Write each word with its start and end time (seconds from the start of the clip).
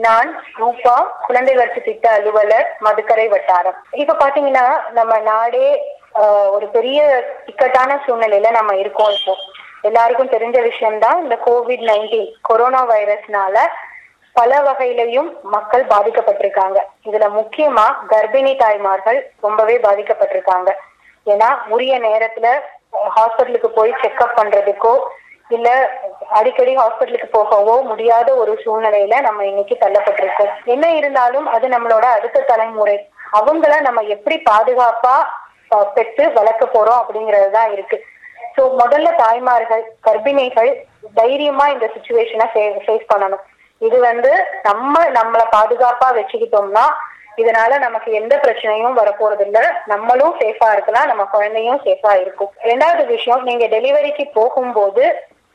நான் 0.00 0.28
ரூபா 0.54 0.94
குழந்தை 1.26 1.54
வளர்ச்சி 1.54 1.80
திட்ட 1.80 2.10
அலுவலர் 2.10 2.68
மதுக்கரை 2.80 3.28
வட்டாரம். 3.28 3.78
இப்ப 3.92 4.18
பாத்தீங்கன்னா 4.22 4.66
நம்ம 4.90 5.18
நாடே 5.30 5.66
ஆஹ், 6.14 6.48
ஒரு 6.50 6.66
பெரிய 6.68 7.00
இக்கட்டான 7.46 7.90
சூழ்நிலையில 8.06 8.50
நம்ம 8.50 8.72
இருக்கோம் 8.74 9.10
இப்போ. 9.10 9.34
எல்லாருக்கும் 9.82 10.32
தெரிஞ்ச 10.32 10.58
விஷயம்தான் 10.62 11.18
இந்த 11.22 11.36
கோவிட் 11.46 11.84
நைன்டீன் 11.90 12.30
கொரோனா 12.42 12.80
வைரஸ்னால 12.86 13.56
பல 14.36 14.60
வகையிலையும் 14.60 15.28
மக்கள் 15.54 15.84
பாதிக்கப்பட்டிருக்காங்க. 15.84 16.78
இதுல 17.08 17.28
முக்கியமா 17.30 17.86
கர்ப்பிணி 18.12 18.56
தாய்மார்கள் 18.56 19.18
ரொம்பவே 19.40 19.76
பாதிக்கப்பட்டிருக்காங்க. 19.78 20.70
ஏன்னா 21.26 21.48
உரிய 21.68 21.94
நேரத்துல 22.00 22.48
ஹாஸ்பிட்டலுக்கு 23.16 23.70
போய் 23.70 23.92
செக்அப் 24.02 24.36
பண்றதுக்கோ 24.36 24.94
இல்ல 25.56 25.68
அடிக்கடி 26.38 26.72
ஹாஸ்பிட்டலுக்கு 26.80 27.28
போகவோ 27.36 27.74
முடியாத 27.90 28.28
ஒரு 28.42 28.52
சூழ்நிலையில 28.64 29.14
நம்ம 29.26 29.44
இன்னைக்கு 29.50 29.76
தள்ளப்பட்டிருக்கோம் 29.80 30.52
என்ன 30.74 30.86
இருந்தாலும் 30.98 31.46
அது 31.54 31.66
நம்மளோட 31.74 32.06
அடுத்த 32.16 32.44
தலைமுறை. 32.50 32.96
அவங்கள 33.38 33.74
நம்ம 33.86 34.00
எப்படி 34.14 34.36
பாதுகாப்பா 34.50 35.16
பெற்று 35.96 36.24
வளர்க்க 36.38 36.64
போறோம் 36.66 37.00
அப்படிங்கிறது 37.02 37.50
தான் 37.58 37.72
இருக்கு. 37.74 37.98
சோ 38.54 38.62
முதல்ல 38.80 39.08
தாய்மார்கள் 39.22 39.84
கர்ப்பிணிகள் 40.06 40.70
தைரியமா 41.18 41.66
இந்த 41.74 41.86
சுச்சுவேஷனை 41.94 42.46
ஃபேஸ் 42.86 43.10
பண்ணணும். 43.12 43.44
இது 43.80 43.98
வந்து 44.08 44.32
நம்ம 44.68 45.04
நம்மள 45.18 45.42
பாதுகாப்பா 45.56 46.08
வச்சுக்கிட்டோம்னா 46.18 46.84
இதனால 47.40 47.72
நமக்கு 47.84 48.10
எந்த 48.20 48.34
பிரச்சனையும் 48.44 48.96
வரப்போறது 49.00 49.44
இல்ல 49.46 49.58
நம்மளும் 49.92 50.34
சேஃபா 50.40 50.68
இருக்கலாம் 50.72 51.10
நம்ம 51.10 51.22
குழந்தையும் 51.34 51.80
சேஃபா 51.84 52.12
இருக்கும். 52.22 52.50
ரெண்டாவது 52.70 53.04
விஷயம் 53.14 53.42
நீங்க 53.48 53.66
டெலிவரிக்கு 53.74 54.24
போகும்போது 54.38 55.04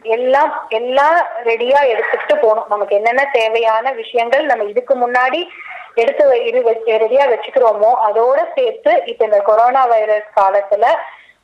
எல்லாம் 0.06 0.66
எல்லாம் 0.70 1.16
ரெடியா 1.44 1.80
எடுத்துக்கிட்டு 1.84 2.36
போகணும். 2.42 2.66
நமக்கு 2.70 2.96
என்னென்ன 2.96 3.30
தேவையான 3.32 3.92
விஷயங்கள் 3.92 4.46
நம்ம 4.46 4.64
இதுக்கு 4.64 5.08
முன்னாடி 5.08 5.48
எடுத்து 5.96 6.32
வை- 6.32 6.46
இது 6.46 6.62
ரெடியா 6.86 7.26
வச்சுக்கிறோமோ 7.28 7.92
அதோட 8.08 8.46
சேர்த்து 8.56 9.04
இப்ப 9.06 9.26
இந்த 9.26 9.40
கொரோனா 9.40 9.86
வைரஸ் 9.86 10.28
காலத்துல 10.36 10.86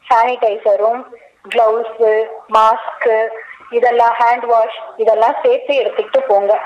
சானிடைசரும் 0.09 1.06
கிளவுஸ் 1.56 2.25
மாஸ்க் 2.53 3.28
இதெல்லாம் 3.69 4.16
ஹேண்ட் 4.19 4.46
வாஷ் 4.46 4.80
இதெல்லாம் 4.97 5.36
சேர்த்து 5.44 5.75
எடுத்துக்கிட்டு 5.75 6.19
போங்க. 6.28 6.59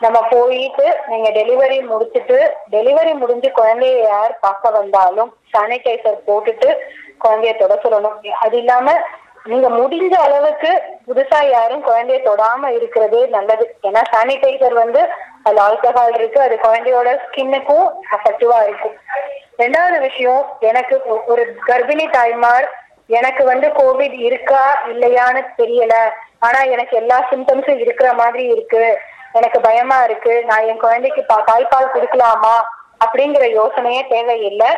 நம்ம 0.00 0.22
போயிட்டு 0.30 0.98
நீங்க 1.06 1.30
டெலிவரி 1.30 1.78
முடிச்சுட்டு 1.80 2.50
டெலிவரி 2.70 3.14
முடிஞ்சு 3.14 3.52
குழந்தைய 3.56 4.02
யார் 4.02 4.38
பார்க்க 4.40 4.70
வந்தாலும் 4.70 5.36
சானிடைசர் 5.52 6.18
போட்டுட்டு 6.26 6.76
குழந்தைய 7.24 7.58
தொட 7.58 7.74
சொல்லணும். 7.74 8.28
அது 8.28 8.58
இல்லாம 8.58 9.00
நீங்க 9.44 9.70
முடிஞ்ச 9.70 10.12
அளவுக்கு 10.12 10.82
புதுசா 11.06 11.50
யாரும் 11.50 11.86
குழந்தைய 11.86 12.28
தொடாம 12.28 12.66
இருக்கிறதே 12.66 13.26
நல்லது. 13.26 13.76
ஏன்னா 13.82 14.02
சானிடைசர் 14.12 14.72
வந்து 14.72 15.08
அதுல 15.42 15.68
ஆல்கஹால் 15.68 16.14
இருக்கு 16.14 16.40
அது 16.40 16.58
குழந்தையோட 16.62 17.18
ஸ்கின்னுக்கும் 17.28 17.92
அஃபெக்டிவா 18.12 18.62
இருக்கும் 18.62 18.98
ரெண்டாவது 19.58 20.00
விஷயம் 20.00 20.56
எனக்கு 20.60 21.02
ஒரு 21.26 21.56
கர்ப்பிணி 21.66 22.10
தாய்மார் 22.10 22.68
எனக்கு 23.06 23.44
வந்து 23.44 23.68
கோவிட் 23.68 24.18
இருக்கா 24.18 24.78
இல்லையான்னு 24.86 25.46
தெரியல. 25.58 25.94
ஆனா 26.38 26.60
எனக்கு 26.62 26.96
எல்லா 26.96 27.28
சிம்டம்ஸும் 27.30 27.78
இருக்கிற 27.78 28.12
மாதிரி 28.12 28.44
இருக்கு. 28.44 28.98
எனக்கு 29.32 29.60
பயமா 29.60 30.02
இருக்கு. 30.02 30.44
நான் 30.44 30.66
என் 30.66 30.80
குழந்தைக்கு 30.80 31.24
பா- 31.28 31.44
தாய்ப்பால் 31.52 31.88
கொடுக்கலாமா 31.94 32.54
அப்படிங்கிற 33.04 33.50
யோசனையே 33.50 34.08
தேவையில்லை. 34.08 34.76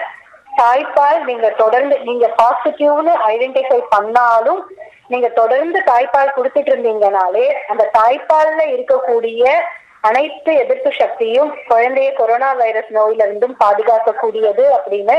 தாய்ப்பால் 0.53 1.21
நீங்க 1.25 1.49
தொடர்ந்து 1.55 1.97
நீங்க 2.01 2.27
பாசிட்டிவ்னு 2.39 3.13
ஐடென்டிஃபை 3.27 3.79
பண்ணாலும் 3.91 4.61
நீங்க 5.07 5.29
தொடர்ந்து 5.33 5.79
தாய்ப்பால் 5.83 6.35
கொடுத்துட்டு 6.37 6.71
இருந்தீங்கனாலே 6.73 7.47
அந்த 7.69 7.85
தாய்ப்பால்ல 7.95 8.63
இருக்கக்கூடிய 8.75 9.45
அனைத்து 10.01 10.53
எதிர்ப்பு 10.55 10.91
சக்தியும் 10.93 11.51
குழந்தைய 11.69 12.09
கொரோனா 12.13 12.51
வைரஸ் 12.55 12.91
நோயில 12.91 13.27
இருந்தும் 13.27 13.57
பாதுகாக்கக்கூடியது 13.59 14.65
அப்படின்னு 14.75 15.17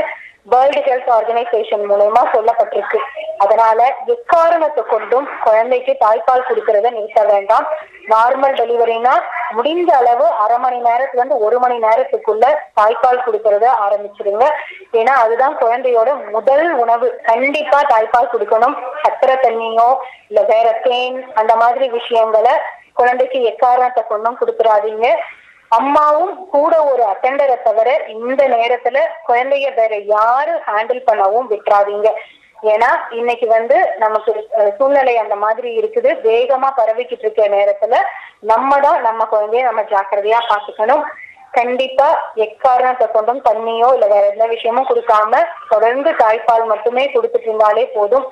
வேர்ல்டு 0.52 0.80
ஹெல்த் 0.86 1.10
ஆர்கனைசேஷன் 1.16 1.84
மூலயமா 1.90 2.22
சொல்லப்பட்டிருக்கு. 2.32 2.98
அதனால 3.44 3.78
எக்காரணத்தை 4.14 4.82
கொண்டும் 4.90 5.26
குழந்தைக்கு 5.44 5.92
தாய்ப்பால் 6.02 6.46
கொடுக்கறத 6.48 6.90
நிறுத்த 6.96 7.22
வேண்டாம். 7.30 7.66
நார்மல் 8.12 8.56
டெலிவரினா 8.58 9.14
முடிந்த 9.56 9.90
அளவு 10.00 10.26
அரை 10.42 10.58
மணி 10.64 10.78
நேரத்துல 10.88 11.20
இருந்து 11.20 11.38
ஒரு 11.46 11.58
மணி 11.62 11.76
நேரத்துக்குள்ள 11.86 12.44
தாய்ப்பால் 12.80 13.24
கொடுக்கறத 13.26 13.66
ஆரம்பிச்சிருங்க. 13.86 14.46
ஏன்னா 15.00 15.14
அதுதான் 15.24 15.56
குழந்தையோட 15.62 16.10
முதல் 16.30 16.66
உணவு. 16.82 17.08
கண்டிப்பா 17.30 17.80
தாய்ப்பால் 17.92 18.32
கொடுக்கணும். 18.32 18.76
சக்கரை 19.04 19.36
தண்ணியோ 19.46 19.88
இல்ல 20.28 20.42
வேற 20.52 20.68
தேன் 20.86 21.18
அந்த 21.34 21.54
மாதிரி 21.62 21.88
விஷயங்களை 21.98 22.54
குழந்தைக்கு 23.00 23.38
எக்காரணத்தை 23.52 24.02
கொண்டும் 24.08 24.38
கொடுத்துடாதீங்க 24.40 25.06
அம்மாவும் 25.76 26.34
கூட 26.54 26.74
ஒரு 26.90 27.02
அட்டண்டரை 27.10 27.56
தவிர 27.66 27.88
இந்த 28.14 28.42
நேரத்துல 28.54 28.98
குழந்தைய 29.28 29.68
வேற 29.80 29.94
யாரும் 30.14 30.62
ஹேண்டில் 30.70 31.06
பண்ணவும் 31.08 31.50
விட்டுறாதீங்க. 31.52 32.10
ஏன்னா 32.72 32.90
இன்னைக்கு 33.18 33.46
வந்து 33.56 33.76
நமக்கு 34.02 34.32
சூழ்நிலை 34.78 35.14
அந்த 35.22 35.36
மாதிரி 35.44 35.70
இருக்குது. 35.80 36.10
வேகமா 36.28 36.68
பரவிக்கிட்டு 36.80 37.24
இருக்க 37.26 37.48
நேரத்துல 37.56 37.94
நம்ம 38.52 38.78
தான் 38.86 39.00
நம்ம 39.08 39.26
குழந்தைய 39.32 39.62
நம்ம 39.68 39.82
ஜாக்கிரதையா 39.92 40.40
பாத்துக்கணும் 40.50 41.04
கண்டிப்பா 41.58 42.06
எக்காரணத்தை 42.44 43.06
கொண்டும் 43.10 43.42
தண்ணியோ 43.48 43.88
இல்ல 43.96 44.06
வேற 44.12 44.24
எந்த 44.32 44.46
விஷயமும் 44.54 44.88
கொடுக்காம 44.88 45.42
தொடர்ந்து 45.72 46.10
தாய்ப்பால் 46.22 46.64
மட்டுமே 46.72 47.04
கொடுத்துட்டு 47.12 47.48
இருந்தாலே 47.48 47.84
போதும். 47.96 48.26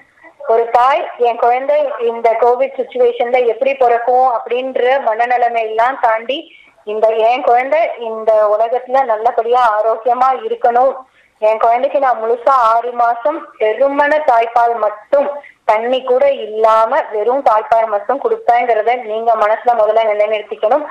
ஒரு 0.52 0.64
தாய் 0.76 1.02
என் 1.26 1.40
குழந்தை 1.42 1.76
இந்த 2.10 2.28
கோவிட் 2.40 2.78
சுச்சுவேஷன்ல 2.78 3.40
எப்படி 3.52 3.72
பிறக்கும் 3.82 4.28
அப்படின்ற 4.36 4.96
மனநிலைமை 5.08 5.62
எல்லாம் 5.68 5.98
தாண்டி 6.06 6.38
இந்த 6.84 7.06
என் 7.30 7.42
குழந்தை 7.42 7.80
இந்த 8.08 8.32
உலகத்துல 8.54 9.04
நல்லபடியா 9.04 9.62
ஆரோக்கியமா 9.78 10.28
இருக்கணும். 10.46 10.92
என் 11.38 11.62
குழந்தைக்கு 11.62 11.98
நான் 11.98 12.20
முழுசா 12.22 12.54
ஆறு 12.72 12.90
மாசம் 12.92 13.38
வெறுமன 13.60 14.18
தாய்ப்பால் 14.30 14.74
மட்டும் 14.74 15.28
தண்ணி 15.64 15.98
கூட 16.02 16.24
இல்லாம 16.46 17.00
வெறும் 17.12 17.42
தாய்ப்பால் 17.48 17.86
மட்டும் 17.86 18.20
கொடுப்பேங்கிறத 18.24 18.94
நீங்க 19.02 19.32
மனசுல 19.34 19.74
முதல்ல 19.80 20.04
நிலைநிறுத்திக்கணும். 20.10 20.84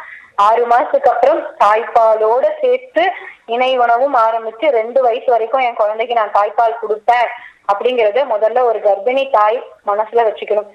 ஆறு 0.47 0.63
மாசத்துக்கு 0.67 1.11
அப்புறம் 1.11 1.41
தாய்ப்பாலோட 1.63 2.45
சேர்த்து 2.61 3.03
இணை 3.45 3.71
உணவும் 3.77 4.15
ஆரம்பிச்சு 4.15 4.65
ரெண்டு 4.79 5.01
வயசு 5.01 5.27
வரைக்கும் 5.31 5.65
என் 5.67 5.79
குழந்தைக்கு 5.81 6.19
நான் 6.19 6.35
தாய்ப்பால் 6.37 6.79
கொடுப்பேன் 6.81 7.27
அப்படிங்கறத 7.71 8.23
முதல்ல 8.33 8.63
ஒரு 8.63 8.79
கர்ப்பிணி 8.79 9.29
தாய் 9.29 9.59
மனசுல 9.87 10.25
வச்சுக்கணும். 10.27 10.69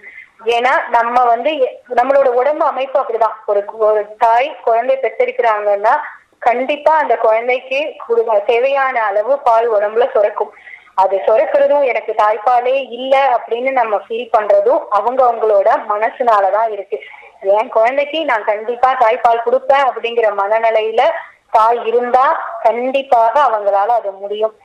ஏன்னா 0.44 0.88
நம்ம 0.88 1.25
வந்து 1.25 1.50
நம்மளோட 1.88 2.29
உடம்பு 2.29 2.67
அமைப்பு 2.67 3.00
அப்படிதான். 3.00 3.35
ஒரு 3.47 3.65
ஒரு 3.79 4.17
தாய் 4.19 4.56
குழந்தை 4.65 4.97
பெற்றிருக்கிறாங்கன்னா 4.97 6.00
கண்டிப்பா 6.38 6.97
அந்த 6.97 7.17
குழந்தைக்கு 7.17 7.97
குடு- 8.09 8.44
தேவையான 8.44 9.05
அளவு 9.05 9.38
பால் 9.38 9.73
உடம்புல 9.73 10.11
சுரக்கும். 10.11 10.55
அது 10.94 11.17
சுரக்கிறதும் 11.27 11.85
எனக்கு 11.85 12.15
தாய்ப்பாலே 12.19 12.87
இல்ல 12.91 13.41
அப்படின்னு 13.41 13.73
நம்ம 13.73 13.97
ஃபீல் 13.97 14.31
பண்றதும் 14.38 14.85
அவங்க 14.91 15.25
அவங்களோட 15.25 15.83
மனசுனாலதான் 15.88 16.71
இருக்கு. 16.71 17.00
என் 17.41 17.69
குழந்தைக்கு 17.69 18.25
நான் 18.25 18.44
கண்டிப்பா 18.44 18.97
தாய்ப்பால் 19.00 19.41
கொடுப்பேன் 19.47 19.91
அப்படிங்கிற 19.91 20.33
மனநிலையில 20.38 21.03
தாய் 21.50 21.81
இருந்தா 21.85 22.56
கண்டிப்பாக 22.62 23.41
அவங்களால 23.41 23.87
அது 23.87 24.12
முடியும். 24.12 24.56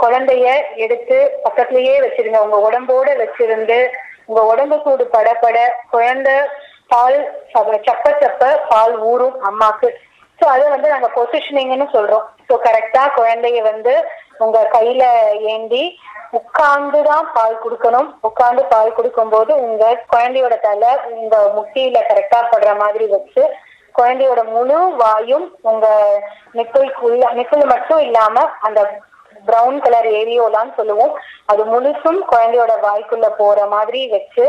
குழந்தைய 0.00 0.60
எடுத்து 0.76 1.38
பக்கத்துலயே 1.44 2.00
வச்சிருங்க. 2.00 2.36
உங்க 2.36 2.70
உடம்போட 2.70 3.08
வச்சிருந்து 3.08 3.88
உங்க 4.28 4.40
உடம்பு 4.50 4.76
சூடு 4.84 5.04
படப்பட 5.14 5.58
குழந்தை 5.92 6.36
பால் 6.92 7.18
சப்ப 7.52 8.12
சப்ப 8.22 8.50
பால் 8.72 8.94
ஊறும் 9.10 9.36
அம்மாக்கு. 9.48 9.88
ஸோ 10.38 10.44
அதை 10.54 10.66
வந்து 10.72 10.88
நாங்க 10.92 11.08
பொசிஷனிங்னு 11.16 11.86
சொல்றோம். 11.94 12.26
ஸோ 12.48 12.56
கரெக்டா 12.66 13.02
குழந்தைய 13.18 13.62
வந்து 13.70 13.94
உங்க 14.44 14.58
கையில 14.74 15.02
ஏந்தி 15.52 15.82
உட்கார்ந்து 16.38 16.98
தான் 17.08 17.26
பால் 17.36 17.56
கொடுக்கணும். 17.64 18.08
உட்கார்ந்து 18.28 18.62
பால் 18.72 18.96
கொடுக்கும்போது 18.98 19.52
உங்க 19.66 19.84
குழந்தையோட 20.12 20.56
தலை 20.66 20.92
உங்க 21.16 21.36
முட்டியில 21.56 22.00
கரெக்டா 22.10 22.40
படுற 22.52 22.72
மாதிரி 22.82 23.06
வச்சு 23.14 23.42
குழந்தையோட 23.98 24.40
முழு 24.54 24.78
வாயும் 25.02 25.46
உங்க 25.70 25.86
நிக்குள்குள்ள 26.58 27.30
நிக்குள் 27.38 27.72
மட்டும் 27.72 28.02
இல்லாம 28.08 28.44
அந்த 28.66 28.80
பிரவுன் 29.48 29.80
கலர் 29.84 30.08
ஏரியோலான்னு 30.20 30.72
சொல்லுவோம். 30.78 31.14
அது 31.52 31.62
முழுசும் 31.72 32.18
குழந்தையோட 32.32 32.72
வாய்க்குள்ள 32.86 33.28
போற 33.40 33.58
மாதிரி 33.74 34.00
வச்சு 34.14 34.44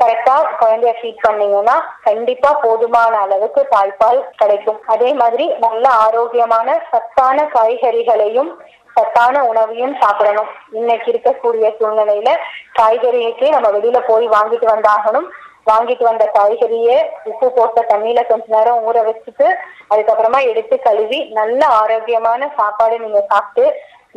கரெக்டா 0.00 0.36
குழந்தைய 0.60 0.92
ஃபீட் 0.98 1.24
பண்ணீங்கன்னா 1.24 1.74
கண்டிப்பா 2.06 2.50
போதுமான 2.62 3.12
அளவுக்கு 3.24 3.60
தாய்ப்பால் 3.74 4.20
கிடைக்கும். 4.40 4.80
அதே 4.94 5.10
மாதிரி 5.20 5.44
நல்ல 5.64 5.84
ஆரோக்கியமான 6.06 6.68
சத்தான 6.92 7.44
காய்கறிகளையும் 7.56 8.50
சத்தான 8.96 9.44
உணவையும் 9.50 9.94
சாப்பிடணும். 10.02 10.50
இன்னைக்கு 10.78 11.08
இருக்கக்கூடிய 11.12 11.68
சூழ்நிலையில 11.78 12.32
காய்கறிக்கு 12.78 13.46
நம்ம 13.54 13.70
வெளியில 13.76 14.00
போய் 14.10 14.26
வாங்கிட்டு 14.36 14.68
வந்தாகணும். 14.74 15.28
வாங்கிட்டு 15.70 16.04
வந்த 16.08 16.24
காய்கறியே 16.36 16.96
உப்பு 17.30 17.48
போட்ட 17.56 17.80
தண்ணியில 17.90 18.20
கொஞ்ச 18.30 18.44
நேரம் 18.54 18.80
ஊற 18.88 18.98
வச்சுட்டு 19.08 19.46
அதுக்கப்புறமா 19.92 20.40
எடுத்து 20.50 20.76
கழுவி 20.86 21.20
நல்ல 21.38 21.60
ஆரோக்கியமான 21.82 22.48
சாப்பாடு 22.58 22.96
நீங்க 23.04 23.20
சாப்பிட்டு 23.32 23.64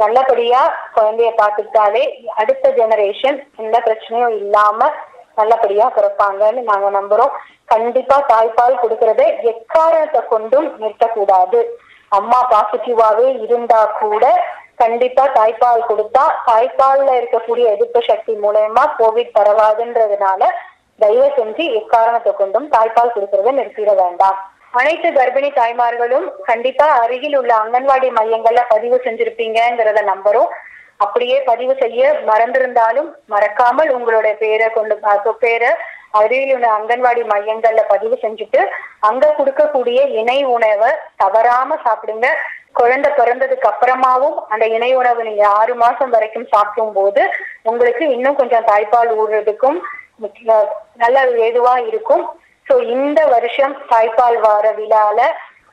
நல்லபடியா 0.01 0.62
குழந்தைய 0.95 1.30
பார்த்துக்கிட்டாலே 1.42 2.03
அடுத்த 2.42 2.71
ஜெனரேஷன் 2.80 3.38
எந்த 3.63 3.75
பிரச்சனையும் 3.86 4.36
இல்லாம 4.42 4.89
நல்லபடியா 5.39 5.86
பிறப்பாங்கன்னு 5.95 6.62
நாங்க 6.69 6.89
நம்புறோம். 6.97 7.33
கண்டிப்பா 7.74 8.18
தாய்ப்பால் 8.33 8.81
கொடுக்கறத 8.81 9.24
எக்காரணத்தை 9.51 10.21
கொண்டும் 10.33 10.68
நிறுத்தக்கூடாது. 10.81 11.59
அம்மா 12.18 12.39
பாசிட்டிவாவே 12.51 13.27
இருந்தா 13.45 13.81
கூட 14.01 14.25
கண்டிப்பா 14.83 15.24
தாய்ப்பால் 15.38 15.88
கொடுத்தா 15.89 16.24
தாய்ப்பால்ல 16.48 17.09
இருக்கக்கூடிய 17.19 17.65
எதிர்ப்பு 17.75 18.00
சக்தி 18.09 18.33
மூலயமா 18.44 18.83
கோவிட் 19.00 19.36
பரவாதுன்றதுனால 19.38 20.41
தயவு 21.03 21.30
செஞ்சு 21.38 21.63
எக்காரணத்தை 21.80 22.31
கொண்டும் 22.41 22.68
தாய்ப்பால் 22.75 23.13
கொடுக்கறத 23.15 23.53
நிறுத்திட 23.59 23.94
வேண்டாம். 24.01 24.38
அனைத்து 24.80 25.10
கர்ப்பிணி 25.18 25.50
தாய்மார்களும் 25.57 26.25
கண்டிப்பா 26.48 26.86
அருகில் 27.01 27.36
உள்ள 27.39 27.51
அங்கன்வாடி 27.63 28.07
மையங்கள்ல 28.18 28.62
பதிவு 28.72 28.98
செஞ்சிருப்பீங்கிறத 29.06 30.01
நம்புறோம். 30.12 30.50
அப்படியே 31.04 31.38
பதிவு 31.50 31.74
செய்ய 31.81 32.01
மறந்திருந்தாலும் 32.30 33.10
மறக்காமல் 33.33 33.89
உங்களோட 33.98 34.27
பேரை 34.42 34.68
கொண்டு 34.77 34.95
பேரை 35.44 35.72
அருகில் 36.19 36.54
உள்ள 36.57 36.68
அங்கன்வாடி 36.77 37.24
மையங்கள்ல 37.31 37.81
பதிவு 37.94 38.16
செஞ்சுட்டு 38.22 38.62
அங்க 39.10 39.33
கொடுக்கக்கூடிய 39.39 40.00
இணை 40.19 40.38
உணவை 40.56 40.92
தவறாம 41.24 41.77
சாப்பிடுங்க. 41.86 42.27
குழந்தை 42.80 43.10
பிறந்ததுக்கு 43.18 43.68
அப்புறமாவும் 43.72 44.38
அந்த 44.54 44.66
இணை 44.75 44.89
உணவு 45.01 45.22
நீங்க 45.27 45.44
ஆறு 45.60 45.74
மாசம் 45.83 46.13
வரைக்கும் 46.16 46.50
சாப்பிடும் 46.54 46.95
போது 47.00 47.22
உங்களுக்கு 47.72 48.06
இன்னும் 48.16 48.39
கொஞ்சம் 48.39 48.68
தாய்ப்பால் 48.72 49.12
ஊடுறதுக்கும் 49.22 49.77
நல்ல 51.04 51.19
ஏதுவா 51.45 51.75
இருக்கும். 51.92 52.25
சோ 52.69 52.89
இந்த 52.89 53.25
வருஷம் 53.25 53.75
தாய்ப்பால் 53.89 54.39
வார 54.41 54.73
விழால 54.73 55.21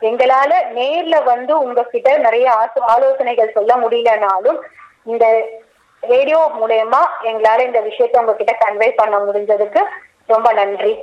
எங்களால 0.05 0.55
நேர்ல 0.75 1.25
வந்து 1.25 1.59
உங்ககிட்ட 1.59 2.17
நிறைய 2.17 2.71
ஆலோசனைகள் 2.81 3.51
சொல்ல 3.55 3.77
முடியலனாலும் 3.77 4.59
இந்த 5.05 5.47
ரேடியோ 6.01 6.51
மூலயமா 6.61 7.07
எங்களால 7.23 7.67
இந்த 7.67 7.81
விஷயத்த 7.81 8.19
உங்ககிட்ட 8.19 8.57
கன்வே 8.61 8.93
பண்ண 8.97 9.19
முடிஞ்சதுக்கு 9.19 9.83
ரொம்ப 10.27 10.53
நன்றி. 10.53 10.97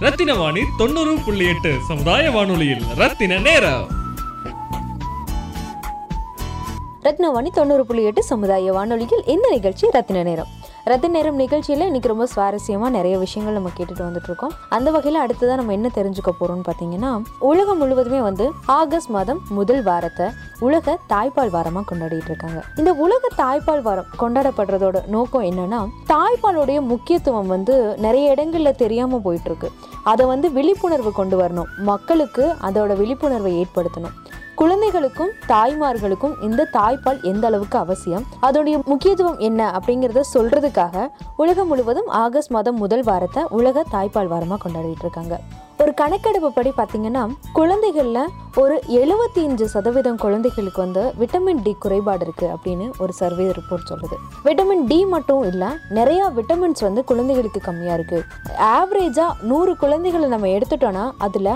ரத்தின 0.00 0.34
வாணி 0.34 0.60
தொண்ணூறு 0.78 1.16
புள்ளி 1.24 1.48
எட்டு 1.48 1.72
சமுதாய 1.88 2.30
வானொலியில். 2.30 2.82
ரத்தின 2.98 3.38
நேரம். 3.38 4.00
ரத்னவாணி 7.02 7.48
தொண்ணூறு 7.54 7.86
புள்ளி 7.86 8.04
எட்டு 8.04 8.22
சமுதாய 8.22 8.72
வானொலியில். 8.72 9.22
இந்த 9.26 9.48
நிகழ்ச்சி? 9.48 9.90
ரத்தின 9.90 10.22
நேரம். 10.22 10.61
ரத்த 10.90 11.08
நேரம் 11.08 11.34
நிகழ்ச்சியில் 11.34 11.84
இன்னைக்கு 11.84 12.08
ரொம்ப 12.08 12.26
சுவாரஸ்யமாக 12.34 12.88
நிறைய 12.94 13.18
விஷயங்கள் 13.18 13.56
நம்ம 13.56 13.70
கேட்டுட்டு 13.76 14.02
வந்துட்டுருக்கோம். 14.06 14.54
அந்த 14.68 14.90
வகையில் 14.90 15.20
அடுத்ததாக 15.20 15.58
நம்ம 15.60 15.72
என்ன 15.72 15.88
தெரிஞ்சுக்க 15.94 16.30
போகிறோம்னு 16.40 16.64
பார்த்தீங்கன்னா 16.68 17.10
உலகம் 17.38 17.78
முழுவதுமே 17.78 18.20
வந்து 18.20 18.50
ஆகஸ்ட் 18.66 19.08
மாதம் 19.08 19.40
முதல் 19.48 19.82
வாரத்தை 19.82 20.26
உலக 20.58 20.96
தாய்ப்பால் 21.08 21.52
வாரமாக 21.56 21.84
கொண்டாடிட்டு 21.90 22.30
இருக்காங்க. 22.32 22.62
இந்த 22.76 22.92
உலக 22.92 23.30
தாய்ப்பால் 23.36 23.82
வாரம் 23.82 24.10
கொண்டாடப்படுறதோட 24.18 25.06
நோக்கம் 25.06 25.42
என்னன்னா 25.42 25.80
தாய்ப்பாலுடைய 26.12 26.80
முக்கியத்துவம் 26.80 27.46
வந்து 27.46 27.76
நிறைய 27.98 28.34
இடங்கள்ல 28.34 28.72
தெரியாம 28.84 29.18
போயிட்டு 29.18 29.50
இருக்கு. 29.50 29.70
அதை 30.02 30.26
வந்து 30.26 30.50
விழிப்புணர்வு 30.52 31.12
கொண்டு 31.12 31.38
வரணும். 31.42 31.72
மக்களுக்கு 31.76 32.54
அதோட 32.62 32.96
விழிப்புணர்வை 32.96 33.54
ஏற்படுத்தணும். 33.62 34.16
குழந்தைகளுக்கும் 34.62 35.30
தாய்மார்களுக்கும் 35.46 36.34
இந்த 36.40 36.66
தாய்ப்பால் 36.72 37.22
எந்த 37.30 37.44
அளவுக்கு 37.46 37.78
அவசியம்? 37.78 38.24
அதோடைய 38.42 38.76
முக்கியத்துவம் 38.84 39.38
என்ன 39.38 39.60
அப்படிங்கிறத 39.78 40.20
சொல்றதுக்காக 40.34 41.08
உலகம் 41.36 41.66
முழுவதும் 41.66 42.06
ஆகஸ்ட் 42.06 42.50
மாதம் 42.50 42.76
முதல் 42.76 43.02
வாரத்தை 43.02 43.42
உலக 43.58 43.84
தாய்ப்பால் 43.92 44.30
வாரமா 44.34 44.56
கொண்டாடிட்டு 44.64 45.04
இருக்காங்க. 45.06 45.40
ஒரு 45.82 45.92
கணக்கெடுப்பு 46.00 46.48
படி 46.56 46.70
பார்த்தீங்கன்னா 46.78 47.22
குழந்தைகளில் 47.58 48.24
ஒரு 48.62 48.74
எழுபத்தி 49.00 49.40
அஞ்சு 49.48 49.66
சதவீதம் 49.74 50.18
குழந்தைகளுக்கு 50.22 50.80
வந்து 50.82 51.02
விட்டமின் 51.20 51.62
டி 51.66 51.72
குறைபாடு 51.84 52.24
இருக்குது 52.26 52.50
அப்படின்னு 52.54 52.86
ஒரு 53.02 53.12
சர்வே 53.20 53.44
ரிப்போர்ட் 53.58 53.86
சொல்லுது. 53.90 54.16
விட்டமின் 54.46 54.82
டி 54.90 54.98
மட்டும் 55.14 55.44
இல்லை 55.50 55.68
நிறைய 55.98 56.22
விட்டமின்ஸ் 56.38 56.82
வந்து 56.86 57.02
குழந்தைகளுக்கு 57.10 57.60
கம்மியாக 57.68 57.96
இருக்குது 57.98 58.26
ஆவரேஜாக 58.78 59.46
நூறு 59.50 59.74
குழந்தைகளை 59.82 60.28
நம்ம 60.34 60.50
எடுத்துட்டோன்னா 60.56 61.04
அதில் 61.26 61.50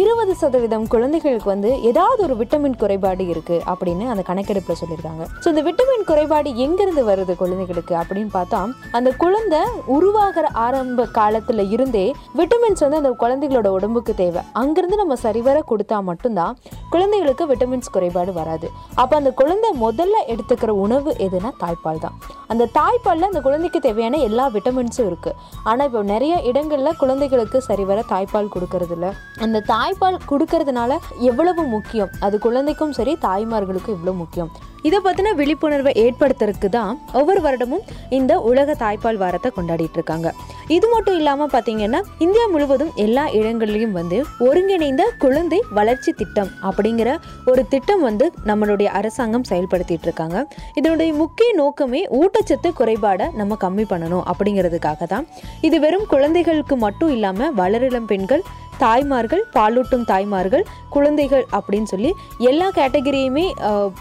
இருபது 0.00 0.34
சதவீதம் 0.42 0.86
குழந்தைகளுக்கு 0.94 1.48
வந்து 1.54 1.70
ஏதாவது 1.90 2.20
ஒரு 2.26 2.36
விட்டமின் 2.42 2.78
குறைபாடு 2.82 3.24
இருக்குது 3.34 3.62
அப்படின்னு 3.72 4.04
அந்த 4.12 4.24
கணக்கெடுப்பில் 4.30 4.80
சொல்லியிருக்காங்க. 4.82 5.22
ஸோ 5.42 5.48
இந்த 5.54 5.64
விட்டமின் 5.70 6.06
குறைபாடு 6.10 6.50
எங்கேருந்து 6.66 7.04
வருது 7.10 7.36
குழந்தைகளுக்கு 7.42 7.96
அப்படின்னு 8.02 8.34
பார்த்தா 8.38 8.62
அந்த 9.00 9.12
குழந்தை 9.24 9.62
உருவாகிற 9.96 10.46
ஆரம்ப 10.66 11.08
காலத்தில் 11.18 11.64
இருந்தே 11.76 12.06
விட்டமின்ஸ் 12.40 12.86
வந்து 12.86 13.02
அந்த 13.02 13.14
குழந்தைகளோட 13.24 13.68
உடம்புக்கு 13.76 14.12
தேவை. 14.22 14.42
அங்கிருந்து 14.60 14.96
நம்ம 15.02 15.14
சரிவர 15.24 15.56
கொடுத்தா 15.70 15.98
மட்டும்தான் 16.10 16.56
குழந்தைகளுக்கு 16.94 17.44
விட்டமின்ஸ் 17.50 17.92
குறைபாடு 17.96 18.32
வராது. 18.40 18.66
அப்போ 19.02 19.14
அந்த 19.20 19.30
குழந்தை 19.40 19.70
முதல்ல 19.84 20.16
எடுத்துக்கிற 20.32 20.72
உணவு 20.84 21.10
எதுனா 21.26 21.52
தாய்ப்பால் 21.62 22.02
தான். 22.04 22.16
அந்த 22.52 22.64
தாய்ப்பாலில் 22.78 23.30
அந்த 23.30 23.42
குழந்தைக்கு 23.46 23.80
தேவையான 23.86 24.20
எல்லா 24.28 24.46
விட்டமின்ஸும் 24.56 25.08
இருக்குது 25.10 25.38
ஆனால் 25.68 25.86
இப்போ 25.90 26.02
நிறைய 26.14 26.34
இடங்களில் 26.50 26.98
குழந்தைகளுக்கு 27.02 27.60
சரிவர 27.70 27.98
தாய்ப்பால் 28.12 28.52
கொடுக்கறதில்ல. 28.56 29.08
அந்த 29.46 29.64
தாய்ப்பால் 29.72 30.20
கொடுக்கறதுனால 30.32 30.98
எவ்வளவு 31.30 31.64
முக்கியம்? 31.76 32.12
அது 32.26 32.38
குழந்தைக்கும் 32.48 32.94
சரி 32.98 33.14
தாய்மார்களுக்கும் 33.28 33.96
இவ்வளோ 33.98 34.14
முக்கியம். 34.24 34.52
இதை 34.88 34.98
பற்றின 35.04 35.32
விழிப்புணர்வை 35.40 35.92
ஏற்படுத்துறதுக்கு 36.04 36.68
தான் 36.76 36.92
ஒவ்வொரு 37.18 37.40
வருடமும் 37.46 37.84
இந்த 38.18 38.32
உலக 38.50 38.74
தாய்ப்பால் 38.82 39.20
வாரத்தை 39.22 39.50
கொண்டாடிட்டு 39.56 39.98
இருக்காங்க. 39.98 40.28
இது 40.76 40.86
மட்டும் 40.92 41.16
இல்லாமல் 41.20 41.50
பார்த்தீங்கன்னா 41.52 42.00
இந்தியா 42.24 42.44
முழுவதும் 42.54 42.92
எல்லா 43.04 43.24
இடங்கள்லையும் 43.38 43.94
வந்து 43.98 44.18
ஒருங்கிணைந்த 44.46 45.04
குழந்தை 45.24 45.60
வளர்ச்சி 45.78 46.12
திட்டம் 46.20 46.50
அப்படிங்கிற 46.68 47.10
ஒரு 47.52 47.64
திட்டம் 47.74 48.02
வந்து 48.08 48.28
நம்மளுடைய 48.50 48.88
அரசாங்கம் 49.00 49.46
செயல்படுத்திட்டு 49.50 50.08
இருக்காங்க. 50.08 50.38
இதனுடைய 50.80 51.12
முக்கிய 51.22 51.50
நோக்கமே 51.62 52.02
ஊட்டச்சத்து 52.20 52.70
குறைபாடை 52.80 53.28
நம்ம 53.40 53.58
கம்மி 53.66 53.86
பண்ணணும் 53.92 54.24
அப்படிங்கிறதுக்காக 54.32 55.06
தான் 55.14 55.26
இது 55.68 55.78
வெறும் 55.86 56.08
குழந்தைகளுக்கு 56.14 56.76
மட்டும் 56.86 57.12
இல்லாமல் 57.16 57.54
வளரிளம் 57.62 58.10
பெண்கள் 58.12 58.44
தாய்மார்கள் 58.82 59.42
பாலூட்டும் 59.56 60.06
தாய்மார்கள் 60.10 60.64
குழந்தைகள் 60.94 61.44
அப்படின்னு 61.56 61.88
சொல்லி 61.90 62.10
எல்லா 62.50 62.66
கேட்டகரியுமே 62.78 63.44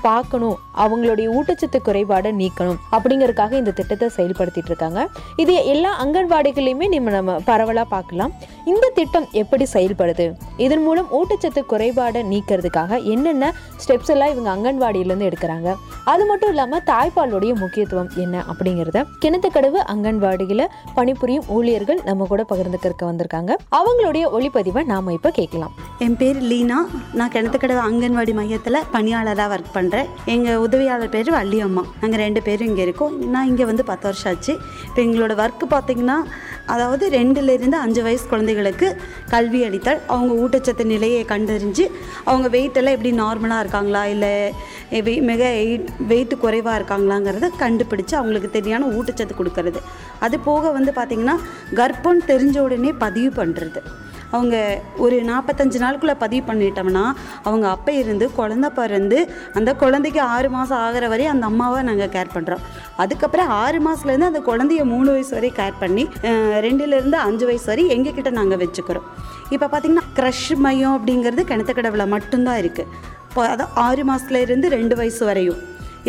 பார்க்கணும். 0.08 0.58
அவங்களுடைய 0.84 1.28
ஊட்டச்சத்து 1.38 1.80
குறைபாடை 1.88 2.32
நீக்கணும் 2.40 2.80
அப்படிங்கறதுக்காக 2.96 3.54
இந்த 3.60 3.72
திட்டத்தை 3.78 4.08
செயல்படுத்திட்டு 4.18 4.72
இருக்காங்க. 4.72 5.02
இது 5.44 5.54
எல்லா 5.74 5.92
அங்கன்வாடிகளையுமே 6.04 6.88
நம்ம 6.94 7.14
நம்ம 7.18 7.36
பரவலாக 7.50 7.88
பார்க்கலாம். 7.94 8.34
இந்த 8.72 8.86
திட்டம் 8.98 9.28
எப்படி 9.42 9.66
செயல்படுது? 9.76 10.26
இதன் 10.66 10.84
மூலம் 10.88 11.12
ஊட்டச்சத்து 11.20 11.64
குறைபாடை 11.74 12.24
நீக்கிறதுக்காக 12.32 13.00
என்னென்ன 13.14 13.54
ஸ்டெப்ஸ் 13.84 14.12
எல்லாம் 14.16 14.34
இவங்க 14.34 14.50
அங்கன்வாடியிலேருந்து 14.56 15.30
எடுக்கிறாங்க? 15.30 15.70
அது 16.14 16.24
மட்டும் 16.32 16.52
இல்லாமல் 16.54 16.84
தாய்ப்பாலுடைய 16.92 17.54
முக்கியத்துவம் 17.64 18.12
என்ன 18.26 18.44
அப்படிங்கிறத 18.52 19.06
கிணத்துக்கடவு 19.26 19.80
அங்கன்வாடியில் 19.96 20.66
பணிபுரியும் 21.00 21.48
ஊழியர்கள் 21.58 22.02
நம்ம 22.10 22.28
கூட 22.34 22.42
பகிர்ந்துக்கிறதுக்கு 22.52 23.10
வந்திருக்காங்க. 23.12 23.52
அவங்களுடைய 23.80 24.26
ஒளிப்பதிவை 24.38 24.61
நாம 24.92 25.14
இப்போ 25.18 25.30
கேட்கலாம். 25.38 25.74
என் 26.06 26.16
பேர் 26.22 26.40
லீனா. 26.50 26.78
நான் 27.20 27.32
கிணத்துக்கடவு 27.34 27.82
அங்கன்வாடி 27.88 28.34
மையத்தில் 28.40 28.78
பணியாளராக 28.94 29.56
ஒர்க் 29.56 29.76
பண்ணுறேன் 29.78 30.08
எங்கள் 30.34 30.62
உதவியாளர் 30.66 31.14
பேர் 31.16 31.30
வள்ளியம்மா. 31.38 31.84
நாங்கள் 32.02 32.22
ரெண்டு 32.26 32.42
பேரும் 32.48 32.68
இங்கே 32.68 32.84
இருக்கோம். 32.88 33.14
நான் 33.34 33.50
இங்கே 33.52 33.66
வந்து 33.72 33.84
பத்து 33.92 34.06
வருஷம் 34.10 34.32
ஆச்சு. 34.32 34.54
இப்போ 34.88 35.02
எங்களோட 35.06 35.36
ஒர்க்கு 35.44 35.68
பார்த்தீங்கன்னா 35.76 36.18
அதாவது 36.74 37.06
ரெண்டுலேருந்து 37.18 37.78
அஞ்சு 37.84 38.02
வயசு 38.08 38.26
குழந்தைகளுக்கு 38.34 38.88
கல்வி 39.34 39.62
அளித்தல் 39.68 40.02
அவங்க 40.14 40.34
ஊட்டச்சத்து 40.44 40.84
நிலையை 40.92 41.22
கண்டறிஞ்சு 41.32 41.86
அவங்க 42.24 42.48
வெயிட்டெல்லாம் 42.58 42.98
எப்படி 42.98 43.12
நார்மலாக 43.24 43.64
இருக்காங்களா 43.66 44.04
இல்லை 44.14 44.34
மிக 45.32 45.42
வெயிட் 46.12 46.34
குறைவாக 46.44 46.78
இருக்காங்களாங்கிறத 46.80 47.50
கண்டுபிடிச்சு 47.64 48.16
அவங்களுக்கு 48.20 48.50
தெரியான 48.58 48.88
ஊட்டச்சத்து 48.98 49.36
கொடுக்கறது. 49.40 49.82
அது 50.20 50.40
போக 50.48 50.72
வந்து 50.78 50.92
பார்த்திங்கன்னா 50.96 51.36
கர்ப்பம் 51.80 52.24
தெரிஞ்ச 52.32 52.58
உடனே 52.68 52.94
பதிவு 53.04 53.30
பண்ணுறது 53.42 53.82
அவங்க 54.36 54.56
ஒரு 55.06 55.18
நாற்பத்தஞ்சு 55.30 55.80
நாளுக்குள்ளே 55.84 56.16
பதிவு 56.24 56.44
பண்ணிட்டோம்னா 56.50 57.06
அவங்க 57.48 57.66
அப்போ 57.76 57.94
இருந்து 58.02 58.28
குழந்த 58.40 58.68
பிறந்து 58.80 59.20
அந்த 59.60 59.70
குழந்தைக்கு 59.84 60.22
ஆறு 60.36 60.50
மாதம் 60.56 60.82
ஆகிற 60.86 61.08
வரை 61.14 61.26
அந்த 61.34 61.46
அம்மாவை 61.52 61.82
நாங்கள் 61.90 62.12
கேர் 62.16 62.34
பண்ணுறோம் 62.36 62.64
அதுக்கப்புறம் 63.04 63.52
ஆறு 63.64 63.80
மாதத்துலேருந்து 63.88 64.30
அந்த 64.32 64.42
குழந்தைய 64.50 64.84
மூணு 64.94 65.10
வயசு 65.16 65.34
வரை 65.38 65.52
கேர் 65.60 65.82
பண்ணி 65.84 66.06
ரெண்டுலேருந்து 66.68 67.20
அஞ்சு 67.28 67.48
வயசு 67.50 67.68
வரை 67.72 67.86
எங்ககிட்ட 67.96 68.32
நாங்கள் 68.40 68.62
வச்சுக்கிறோம். 68.64 69.08
இப்போ 69.56 69.66
பார்த்திங்கன்னா 69.72 70.08
க்ரஷ் 70.18 70.50
மையம் 70.66 70.96
அப்படிங்கிறது 70.98 71.44
கிணத்துக்கடவில் 71.50 72.12
மட்டும்தான் 72.16 72.62
இருக்குது 72.64 72.90
இப்போ 73.30 73.42
அதான் 73.52 73.76
ஆறு 73.86 74.04
மாதத்துலேருந்து 74.08 74.68
ரெண்டு 74.78 74.96
வயசு 75.00 75.22
வரையும். 75.28 75.60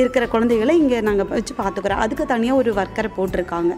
இருக்கிற 0.01 0.25
குழந்தைகளை 0.35 0.75
இங்கே 0.83 0.99
நாங்கள் 1.09 1.29
வச்சு 1.33 1.55
பார்த்துக்குறோம். 1.61 2.03
அதுக்கு 2.05 2.25
தனியாக 2.33 2.61
ஒரு 2.61 2.71
ஒர்க்கரை 2.81 3.11
போட்டிருக்காங்க. 3.17 3.73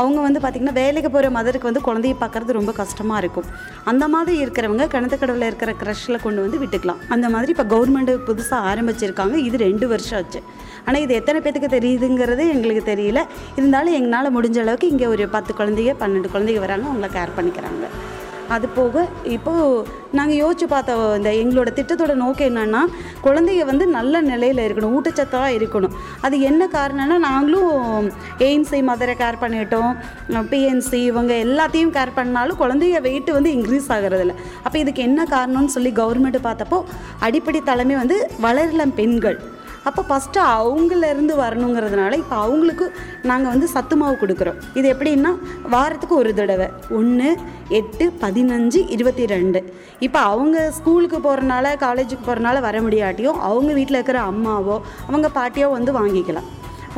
அவங்க 0.00 0.18
வந்து 0.26 0.40
பார்த்திங்கன்னா 0.42 0.76
வேலைக்கு 0.82 1.10
போகிற 1.14 1.30
மதருக்கு 1.38 1.70
வந்து 1.70 1.82
குழந்தைய 1.88 2.16
பார்க்குறது 2.22 2.58
ரொம்ப 2.58 2.72
கஷ்டமாக 2.80 3.22
இருக்கும். 3.22 3.48
அந்த 3.92 4.04
மாதிரி 4.14 4.36
இருக்கிறவங்க 4.44 4.86
கிணத்துக்கடவில் 4.94 5.48
இருக்கிற 5.50 5.72
க்ரஷில் 5.82 6.22
கொண்டு 6.26 6.40
வந்து 6.44 6.60
விட்டுக்கலாம். 6.64 7.02
அந்த 7.16 7.28
மாதிரி 7.34 7.52
இப்போ 7.56 7.66
கவர்மெண்ட்டு 7.74 8.16
புதுசாக 8.28 8.68
ஆரம்பிச்சிருக்காங்க. 8.72 9.36
இது 9.48 9.56
ரெண்டு 9.68 9.88
வருஷம் 9.94 10.18
ஆச்சு. 10.20 10.42
ஆனால் 10.86 11.02
இது 11.04 11.14
எத்தனை 11.20 11.38
பேத்துக்கு 11.44 11.74
தெரியுதுங்கிறது 11.76 12.44
எங்களுக்கு 12.54 12.84
தெரியல. 12.92 13.22
இருந்தாலும் 13.58 13.96
எங்களால் 14.00 14.34
முடிஞ்ச 14.36 14.58
அளவுக்கு 14.64 14.92
இங்கே 14.94 15.06
ஒரு 15.14 15.26
பத்து 15.36 15.52
குழந்தைங்க 15.58 15.94
பன்னெண்டு 16.04 16.30
குழந்தைங்க 16.34 16.62
வராங்க. 16.66 16.86
அவங்கள 16.90 17.10
கேர் 17.18 17.36
பண்ணிக்கிறாங்க. 17.38 17.86
அது 18.54 18.66
போக 18.76 19.04
இப்போது 19.34 19.96
நாங்கள் 20.18 20.38
யோசிச்சு 20.42 20.66
பார்த்த 20.72 20.94
இந்த 21.18 21.30
எங்களோட 21.40 21.70
திட்டத்தோட 21.78 22.12
நோக்கம் 22.22 22.48
என்னென்னா 22.50 22.82
குழந்தைங்க 23.24 23.64
வந்து 23.70 23.86
நல்ல 23.96 24.20
நிலையில் 24.28 24.62
இருக்கணும் 24.66 24.94
ஊட்டச்சத்தாக 24.98 25.56
இருக்கணும். 25.58 25.94
அது 26.26 26.36
என்ன 26.50 26.68
காரணம்னா 26.76 27.18
நாங்களும் 27.26 28.08
எய்ம்ஸை 28.48 28.80
மதுரை 28.90 29.14
கேர் 29.22 29.40
பண்ணிட்டோம். 29.42 29.92
பிஎன்சி 30.52 31.00
இவங்க 31.10 31.34
எல்லாத்தையும் 31.46 31.94
கேர் 31.98 32.16
பண்ணாலும் 32.20 32.60
குழந்தைய 32.62 33.00
வெயிட் 33.08 33.36
வந்து 33.38 33.52
இன்க்ரீஸ் 33.58 33.92
ஆகிறதில்ல. 33.96 34.36
அப்போ 34.64 34.78
இதுக்கு 34.84 35.02
என்ன 35.08 35.26
காரணம்னு 35.34 35.74
சொல்லி 35.76 35.92
கவர்மெண்ட் 36.00 36.40
பார்த்தப்போ 36.48 36.80
அடிப்படை 37.28 37.62
தலைமை 37.70 37.96
வந்து 38.02 38.18
வளரலம் 38.46 38.96
பெண்கள். 39.00 39.38
அப்போ 39.86 40.02
ஃபஸ்ட்டு 40.08 40.40
அவங்கலேருந்து 40.56 41.34
வரணுங்கிறதுனால 41.42 42.18
இப்போ 42.22 42.36
அவங்களுக்கு 42.44 42.86
நாங்கள் 43.30 43.52
வந்து 43.54 43.68
சத்து 43.74 43.96
மாவு 44.00 44.16
கொடுக்குறோம். 44.22 44.58
இது 44.78 44.86
எப்படின்னா 44.94 45.32
வாரத்துக்கு 45.74 46.14
ஒரு 46.22 46.32
தடவை. 46.40 46.68
ஒன்று 46.98 47.30
எட்டு 47.78 48.06
பதினஞ்சு 48.22 48.82
இருபத்தி 48.96 49.26
ரெண்டு 49.34 49.60
இப்போ 50.06 50.20
அவங்க 50.32 50.56
ஸ்கூலுக்கு 50.78 51.20
போகிறனால 51.26 51.74
காலேஜுக்கு 51.86 52.28
போகிறனால 52.28 52.60
வர 52.68 52.78
முடியாட்டியும் 52.86 53.40
அவங்க 53.48 53.72
வீட்டில் 53.80 53.98
இருக்கிற 53.98 54.20
அம்மாவோ 54.32 54.78
அவங்க 55.08 55.30
பாட்டியோ 55.38 55.68
வந்து 55.78 55.92
வாங்கிக்கலாம். 56.00 56.48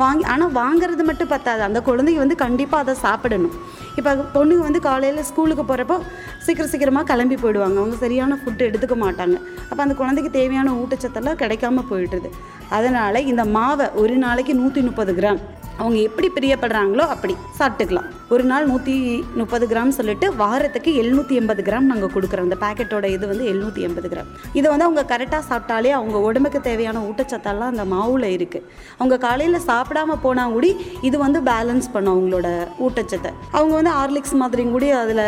வாங்கி 0.01 0.23
ஆனால் 0.33 0.53
வாங்குறது 0.59 1.03
மட்டும் 1.07 1.29
பத்தாது. 1.31 1.61
அந்த 1.65 1.79
குழந்தைங்க 1.87 2.21
வந்து 2.23 2.37
கண்டிப்பாக 2.43 2.83
அதை 2.83 2.93
சாப்பிடணும். 3.05 3.55
இப்போ 3.99 4.11
பொண்ணுங்க 4.35 4.63
வந்து 4.67 4.79
காலையில் 4.85 5.27
ஸ்கூலுக்கு 5.29 5.63
போகிறப்போ 5.71 5.97
சீக்கிரம் 6.45 6.71
சீக்கிரமாக 6.73 7.09
கிளம்பி 7.11 7.37
போயிடுவாங்க. 7.43 7.77
அவங்க 7.83 7.97
சரியான 8.03 8.37
ஃபுட்டு 8.41 8.67
எடுத்துக்க 8.69 8.97
மாட்டாங்க. 9.05 9.37
அப்போ 9.69 9.81
அந்த 9.85 9.95
குழந்தைக்கு 10.01 10.31
தேவையான 10.39 10.75
ஊட்டச்சத்தெல்லாம் 10.81 11.41
கிடைக்காம 11.43 11.85
போயிடுது. 11.93 12.29
அதனால் 12.77 13.25
இந்த 13.31 13.43
மாவை 13.57 13.87
ஒரு 14.03 14.15
நாளைக்கு 14.25 14.53
நூற்றி 14.61 14.81
முப்பது 14.89 15.13
கிராம். 15.17 15.41
அவங்க 15.81 15.99
எப்படி 16.07 16.27
பிரியப்படுறாங்களோ 16.35 17.03
அப்படி 17.13 17.33
சாப்பிட்டுக்கலாம். 17.59 18.07
ஒரு 18.33 18.43
நாள் 18.49 18.65
நூற்றி 18.71 18.95
முப்பது 19.39 19.65
கிராம் 19.71 19.93
சொல்லிட்டு 19.97 20.27
வாரத்துக்கு 20.41 20.91
எழுநூற்றி 21.01 21.33
எண்பது 21.39 21.61
கிராம் 21.67 21.87
நாங்கள் 21.91 22.11
கொடுக்குறோம். 22.15 22.47
அந்த 22.47 22.57
பேக்கெட்டோட 22.63 23.05
இது 23.15 23.25
வந்து 23.31 23.45
எழுநூற்றி 23.51 23.85
எண்பது 23.87 24.09
கிராம். 24.13 24.29
இதை 24.59 24.67
வந்து 24.73 24.87
அவங்க 24.87 25.03
கரெக்டாக 25.13 25.43
சாப்பிட்டாலே 25.51 25.93
அவங்க 25.99 26.19
உடம்புக்கு 26.27 26.61
தேவையான 26.69 27.01
ஊட்டச்சத்தெல்லாம் 27.09 27.71
அந்த 27.73 27.85
மாவில் 27.95 28.27
இருக்குது 28.37 28.67
அவங்க 28.99 29.17
காலையில் 29.27 29.65
சாப்பிடாம 29.69 30.17
போனால் 30.25 30.53
கூட 30.57 30.69
இது 31.09 31.19
வந்து 31.25 31.41
பேலன்ஸ் 31.51 31.89
பண்ணும் 31.95 32.13
அவங்களோட 32.15 32.49
ஊட்டச்சத்தை. 32.87 33.33
அவங்க 33.57 33.73
வந்து 33.79 33.93
ஹார்லிக்ஸ் 33.99 34.37
மாதிரியும் 34.43 34.75
கூட 34.77 34.93
அதில் 35.03 35.25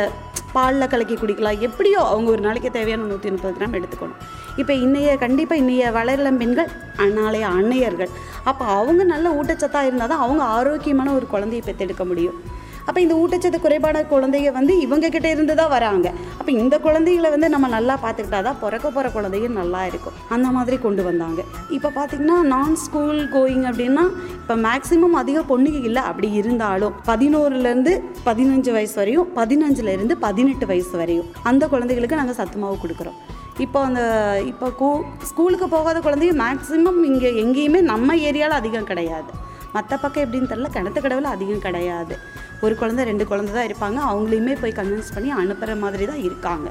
பாலில் 0.55 0.91
கலக்கி 0.93 1.15
குடிக்கலாம். 1.15 1.60
எப்படியோ 1.67 2.00
அவங்க 2.13 2.29
ஒரு 2.36 2.41
நாளைக்கு 2.48 2.72
தேவையான 2.77 3.07
நூற்றி 3.12 3.29
முப்பது 3.36 3.53
கிராம் 3.57 3.77
எடுத்துக்கணும். 3.79 4.19
இப்போ 4.62 4.74
இன்றைய 4.86 5.12
கண்டிப்பாக 5.24 5.62
இன்றைய 5.62 5.91
வளரலம் 6.00 6.39
பெண்கள் 6.41 6.72
நாளைய 7.19 7.45
அன்னையர்கள். 7.60 8.12
அப்போ 8.50 8.65
அவங்க 8.79 9.03
நல்ல 9.13 9.29
ஊட்டச்சத்தாக 9.39 9.88
இருந்தால் 9.89 10.12
தான் 10.13 10.25
அவங்க 10.25 10.43
ஆரோக்கியமான 10.57 11.13
ஒரு 11.19 11.27
குழந்தையை 11.33 11.63
பெற்றெடுக்க 11.67 12.05
முடியும். 12.12 12.38
அப்போ 12.87 12.99
இந்த 13.05 13.15
ஊட்டச்சத்து 13.21 13.59
குறைபாட 13.65 13.97
குழந்தைங்க 14.13 14.51
வந்து 14.59 14.73
இவங்கக்கிட்ட 14.85 15.27
இருந்து 15.35 15.53
தான் 15.61 15.71
வராங்க. 15.75 16.07
அப்போ 16.39 16.51
இந்த 16.61 16.75
குழந்தைகளை 16.85 17.29
வந்து 17.35 17.49
நம்ம 17.55 17.67
நல்லா 17.75 17.95
பார்த்துக்கிட்டா 18.03 18.39
தான் 18.47 18.59
பிறக்க 18.63 18.85
போகிற 18.95 19.11
குழந்தைங்க 19.17 19.49
நல்லா 19.61 19.81
இருக்கும். 19.89 20.15
அந்த 20.35 20.47
மாதிரி 20.57 20.77
கொண்டு 20.85 21.03
வந்தாங்க. 21.09 21.41
இப்போ 21.77 21.91
பார்த்தீங்கன்னா 21.97 22.37
நான் 22.53 22.75
ஸ்கூல் 22.85 23.21
கோயிங் 23.35 23.65
அப்படின்னா 23.71 24.05
இப்போ 24.41 24.57
மேக்ஸிமம் 24.67 25.19
அதிக 25.21 25.41
பொண்ணுங்க 25.51 25.81
இல்லை. 25.89 26.03
அப்படி 26.11 26.31
இருந்தாலும் 26.41 26.95
பதினோருலேருந்து 27.11 27.93
பதினஞ்சு 28.27 28.73
வயசு 28.77 28.97
வரையும் 29.01 29.29
பதினஞ்சுலேருந்து 29.39 30.17
பதினெட்டு 30.25 30.67
வயசு 30.73 30.95
வரையும் 31.03 31.29
அந்த 31.51 31.63
குழந்தைகளுக்கு 31.75 32.19
நாங்கள் 32.21 32.39
சத்து 32.41 32.59
மாவு 32.63 32.77
கொடுக்குறோம். 32.83 33.17
இப்போ 33.63 33.79
அந்த 33.87 34.01
இப்போ 34.51 34.67
கூ 34.77 34.87
ஸ்கூலுக்கு 35.29 35.65
போகாத 35.73 35.97
குழந்தைங்க 36.05 36.35
மேக்ஸிமம் 36.45 37.01
இங்கே 37.09 37.29
எங்கேயுமே 37.41 37.81
நம்ம 37.93 38.15
ஏரியாவில் 38.29 38.59
அதிகம் 38.61 38.87
கிடையாது. 38.91 39.31
மற்ற 39.75 39.91
பக்கம் 40.01 40.23
எப்படின்னு 40.23 40.49
தெரில 40.51 40.69
கிணத்து 40.73 40.99
கடவுள் 41.03 41.33
அதிகம் 41.35 41.63
கிடையாது. 41.67 42.15
ஒரு 42.65 42.75
குழந்தை 42.82 43.03
ரெண்டு 43.12 43.25
குழந்தை 43.32 43.51
தான் 43.58 43.70
இருப்பாங்க. 43.70 44.00
அவங்களையுமே 44.10 44.55
போய் 44.63 44.77
கன்வின்ஸ் 44.79 45.13
பண்ணி 45.15 45.32
அனுப்புகிற 45.41 45.75
மாதிரி 45.84 46.05
தான் 46.12 46.24
இருக்காங்க. 46.27 46.70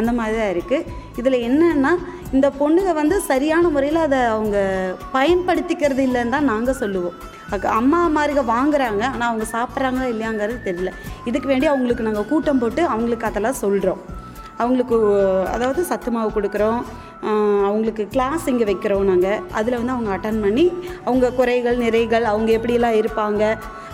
அந்த 0.00 0.10
மாதிரி 0.18 0.34
தான் 0.40 0.50
இருக்குது 0.54 0.86
இதில் 1.20 1.44
என்னென்னா 1.48 1.92
இந்த 2.36 2.46
பொண்ணுங்க 2.58 2.90
வந்து 3.00 3.16
சரியான 3.30 3.68
முறையில் 3.74 4.00
அதை 4.06 4.18
அவங்க 4.34 4.56
பயன்படுத்திக்கிறது 5.14 6.02
இல்லைன்னு 6.08 6.34
தான் 6.36 6.50
நாங்கள் 6.52 6.78
சொல்லுவோம். 6.82 7.16
அம்மா 7.80 8.00
மாருக 8.16 8.42
வாங்குறாங்க 8.54 9.02
ஆனால் 9.12 9.28
அவங்க 9.30 9.44
சாப்பிட்றாங்களா 9.54 10.06
இல்லையாங்கிறது 10.12 10.58
தெரியல. 10.68 10.92
இதுக்கு 11.30 11.50
வேண்டி 11.52 11.66
அவங்களுக்கு 11.72 12.06
நாங்கள் 12.08 12.28
கூட்டம் 12.32 12.62
போட்டு 12.62 12.82
அவங்களுக்கு 12.92 13.28
அதெல்லாம் 13.30 13.60
சொல்கிறோம் 13.64 14.02
அவங்களுக்கு 14.62 14.96
அதாவது 15.54 15.80
சத்து 15.90 16.10
மாவு 16.14 16.30
கொடுக்குறோம். 16.36 16.80
அவங்களுக்கு 17.68 18.04
கிளாஸ் 18.14 18.44
இங்கே 18.52 18.66
வைக்கிறோம் 18.70 19.08
நாங்கள் 19.10 19.42
அதில் 19.58 19.78
வந்து 19.78 19.94
அவங்க 19.94 20.10
அட்டன் 20.16 20.42
பண்ணி 20.44 20.64
அவங்க 21.08 21.26
குறைகள் 21.38 21.82
நிறைகள் 21.84 22.26
அவங்க 22.32 22.50
எப்படிலாம் 22.58 22.98
இருப்பாங்க 23.00 23.42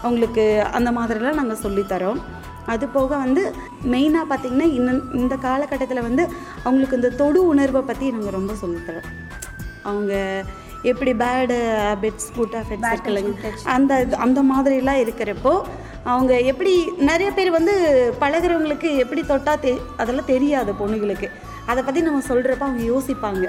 அவங்களுக்கு 0.03 0.45
அந்த 0.79 0.93
மாதிரிலாம் 0.99 1.41
நாங்கள் 1.41 1.63
சொல்லித்தரோம் 1.65 2.21
அது 2.73 2.85
போக 2.97 3.13
வந்து 3.25 3.43
மெயினாக 3.93 4.31
பார்த்திங்கன்னா 4.31 4.69
இந்த 4.79 4.91
இந்த 5.21 5.35
காலகட்டத்தில் 5.47 6.07
வந்து 6.09 6.25
அவங்களுக்கு 6.65 6.99
இந்த 7.01 7.13
தொடு 7.21 7.41
உணர்வை 7.53 7.83
பற்றி 7.91 8.09
நாங்கள் 8.17 8.37
ரொம்ப 8.39 8.53
சொல்லித்தரோம் 8.63 9.09
அவங்க 9.89 10.13
எப்படி 10.91 11.13
பேடு 11.23 11.57
ஹேபிட்ஸ் 11.87 12.31
குட் 12.37 12.55
ஹேபிட்ஸ் 12.59 12.93
இருக்குல்லைங்க 12.93 13.51
அந்த 13.75 13.95
அந்த 14.27 14.41
மாதிரிலாம் 14.53 15.03
இருக்கிறப்போ 15.05 15.53
அவங்க 16.13 16.33
எப்படி 16.51 16.73
நிறைய 17.09 17.29
பேர் 17.37 17.51
வந்து 17.57 17.75
பழகுறவங்களுக்கு 18.23 18.89
எப்படி 19.03 19.23
தொட்டா 19.29 19.53
தெ 19.65 19.73
அதெல்லாம் 20.01 20.31
தெரியாது 20.31 20.71
பொண்ணுங்களுக்கு. 20.81 21.29
அதை 21.71 21.81
பற்றி 21.87 22.01
நம்ம 22.07 22.23
சொல்கிறப்ப 22.31 22.65
அவங்க 22.69 22.83
யோசிப்பாங்க. 22.93 23.45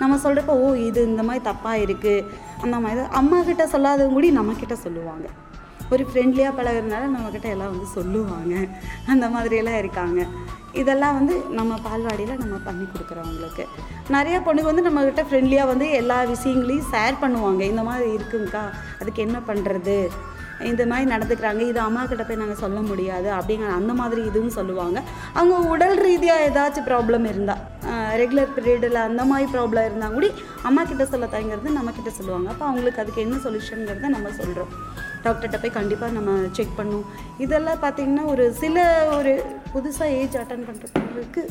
நம்ம 0.00 0.18
சொல்கிறப்ப 0.24 0.54
ஓ 0.64 0.66
இது 0.88 1.00
இந்த 1.10 1.22
மாதிரி 1.28 1.42
தப்பாக 1.50 1.82
இருக்குது 1.84 2.26
அந்த 2.64 2.76
மாதிரி 2.82 2.98
தான். 3.00 3.14
அம்மா 3.20 3.38
கிட்ட 3.48 3.64
சொல்லாதவங்க 3.74 4.16
கூட 4.18 4.30
நம்மக்கிட்ட 4.40 4.76
சொல்லுவாங்க. 4.84 5.26
ஒரு 5.94 6.02
ஃப்ரெண்ட்லியாக 6.08 6.56
பழகுறதுனால 6.58 7.08
நம்மக்கிட்ட 7.14 7.48
எல்லாம் 7.54 7.72
வந்து 7.74 7.88
சொல்லுவாங்க. 7.96 8.54
அந்த 9.14 9.26
மாதிரியெல்லாம் 9.34 9.80
இருக்காங்க. 9.82 10.20
இதெல்லாம் 10.80 11.16
வந்து 11.18 11.34
நம்ம 11.58 11.74
பால்வாடியில் 11.84 12.40
நம்ம 12.44 12.56
பண்ணி 12.68 12.86
கொடுக்குறவங்களுக்கு. 12.86 13.64
நிறைய 14.14 14.38
பொண்ணுங்க 14.46 14.70
வந்து 14.70 14.86
நம்மக்கிட்ட 14.86 15.22
ஃப்ரெண்ட்லியாக 15.28 15.70
வந்து 15.72 15.86
எல்லா 16.00 16.18
விஷயங்களையும் 16.34 16.88
ஷேர் 16.94 17.20
பண்ணுவாங்க. 17.22 17.62
இந்த 17.72 17.84
மாதிரி 17.90 18.08
இருக்குங்கக்கா 18.16 18.64
அதுக்கு 19.00 19.20
என்ன 19.26 19.38
பண்ணுறது 19.50 19.98
இந்த 20.70 20.82
மாதிரி 20.90 21.06
நடந்துக்கிறாங்க. 21.12 21.62
இது 21.70 21.80
அம்மா 21.86 22.02
கிட்ட 22.10 22.22
போய் 22.28 22.40
நாங்கள் 22.42 22.60
சொல்ல 22.62 22.78
முடியாது 22.90 23.28
அப்படிங்கிற 23.38 23.70
அந்த 23.78 23.92
மாதிரி 23.98 24.20
இதுவும் 24.28 24.54
சொல்லுவாங்க. 24.58 24.98
அவங்க 25.38 25.56
உடல் 25.72 25.96
ரீதியாக 26.06 26.44
ஏதாச்சும் 26.46 26.86
ப்ராப்ளம் 26.90 27.26
இருந்தால் 27.32 27.62
ரெகுலர் 28.20 28.54
பீரியடில் 28.56 29.00
அந்த 29.08 29.24
மாதிரி 29.30 29.48
ப்ராப்ளம் 29.56 29.86
இருந்தால் 29.88 30.14
கூட 30.16 30.28
அம்மா 30.68 30.84
கிட்ட 30.90 31.06
சொல்ல 31.12 31.26
தயங்கிறது 31.34 31.76
நம்ம 31.78 31.92
கிட்ட 31.98 32.12
சொல்லுவாங்க. 32.18 32.48
அப்போ 32.54 32.66
அவங்களுக்கு 32.70 33.02
அதுக்கு 33.04 33.24
என்ன 33.26 33.38
சொல்யூஷனுங்கிறத 33.46 34.10
நம்ம 34.16 34.32
சொல்கிறோம் 34.40 34.72
டாக்டர்கிட்ட 35.26 35.60
போய் 35.62 35.78
கண்டிப்பாக 35.78 36.16
நம்ம 36.18 36.36
செக் 36.58 36.76
பண்ணும் 36.80 37.06
இதெல்லாம் 37.44 37.82
பார்த்திங்கன்னா 37.86 38.26
ஒரு 38.34 38.46
சில 38.62 38.84
ஒரு 39.18 39.32
புதுசாக 39.74 40.16
ஏஜ் 40.20 40.36
அட்டன் 40.42 40.68
பண்ணுறவங்களுக்கு 40.68 41.44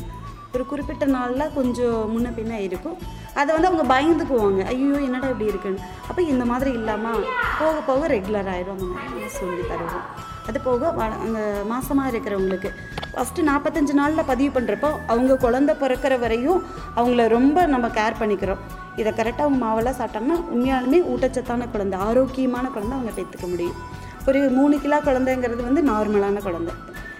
ஒரு 0.54 0.64
குறிப்பிட்ட 0.70 1.04
நாளில் 1.14 1.52
கொஞ்சம் 1.56 1.96
முன்ன 2.12 2.28
பின்ன 2.36 2.58
இருக்கும். 2.66 2.96
அதை 3.40 3.48
வந்து 3.54 3.68
அவங்க 3.70 3.84
பயந்துக்குவாங்க. 3.94 4.60
ஐயோ 4.72 4.98
என்னடா 5.06 5.28
இப்படி 5.32 5.50
இருக்குன்னு. 5.52 5.82
அப்போ 6.08 6.20
இந்த 6.32 6.44
மாதிரி 6.52 6.70
இல்லாமல் 6.78 7.26
போக 7.58 7.74
போக 7.88 8.08
ரெகுலர் 8.14 8.48
ஆகிடும் 8.54 8.84
அந்த 9.08 9.28
சொல்லி 9.38 9.62
தருவோம். 9.72 10.06
அது 10.48 10.60
போக 10.60 10.94
வ- 10.98 11.20
அந்த 11.20 11.62
மாதமாக 11.70 12.14
இருக்கிறவங்களுக்கு. 12.14 12.70
ஃபஸ்ட்டு 13.14 13.46
நாற்பத்தஞ்சு 13.46 13.92
நாளில் 13.92 14.24
பதிவு 14.26 14.60
பண்ணுறப்போ 14.60 14.90
அவங்க 15.06 15.34
குழந்த 15.34 15.74
பிறக்கிற 15.80 16.18
வரையும் 16.18 16.62
அவங்கள 16.96 17.28
ரொம்ப 17.28 17.66
நம்ம 17.66 17.88
கேர் 17.88 18.12
பண்ணிக்கிறோம். 18.20 18.56
இதை 18.96 19.12
கரெக்டாக 19.12 19.40
அவங்க 19.40 19.66
மாவெல்லாம் 19.66 20.00
சாப்பிட்டாங்கன்னா 20.00 20.44
உண்மையாலுமே 20.54 21.02
ஊட்டச்சத்தான 21.04 21.70
குழந்தை 21.70 21.98
ஆரோக்கியமான 21.98 22.68
குழந்தை 22.68 22.98
அவங்க 22.98 23.20
பெற்றுக்க 23.20 23.48
முடியும். 23.48 23.74
ஒரு 24.26 24.48
மூணு 24.48 24.80
கிலோ 24.80 24.98
குழந்தைங்கிறது 24.98 25.72
வந்து 25.72 25.82
நார்மலான 25.82 26.42
குழந்தை. 26.42 26.74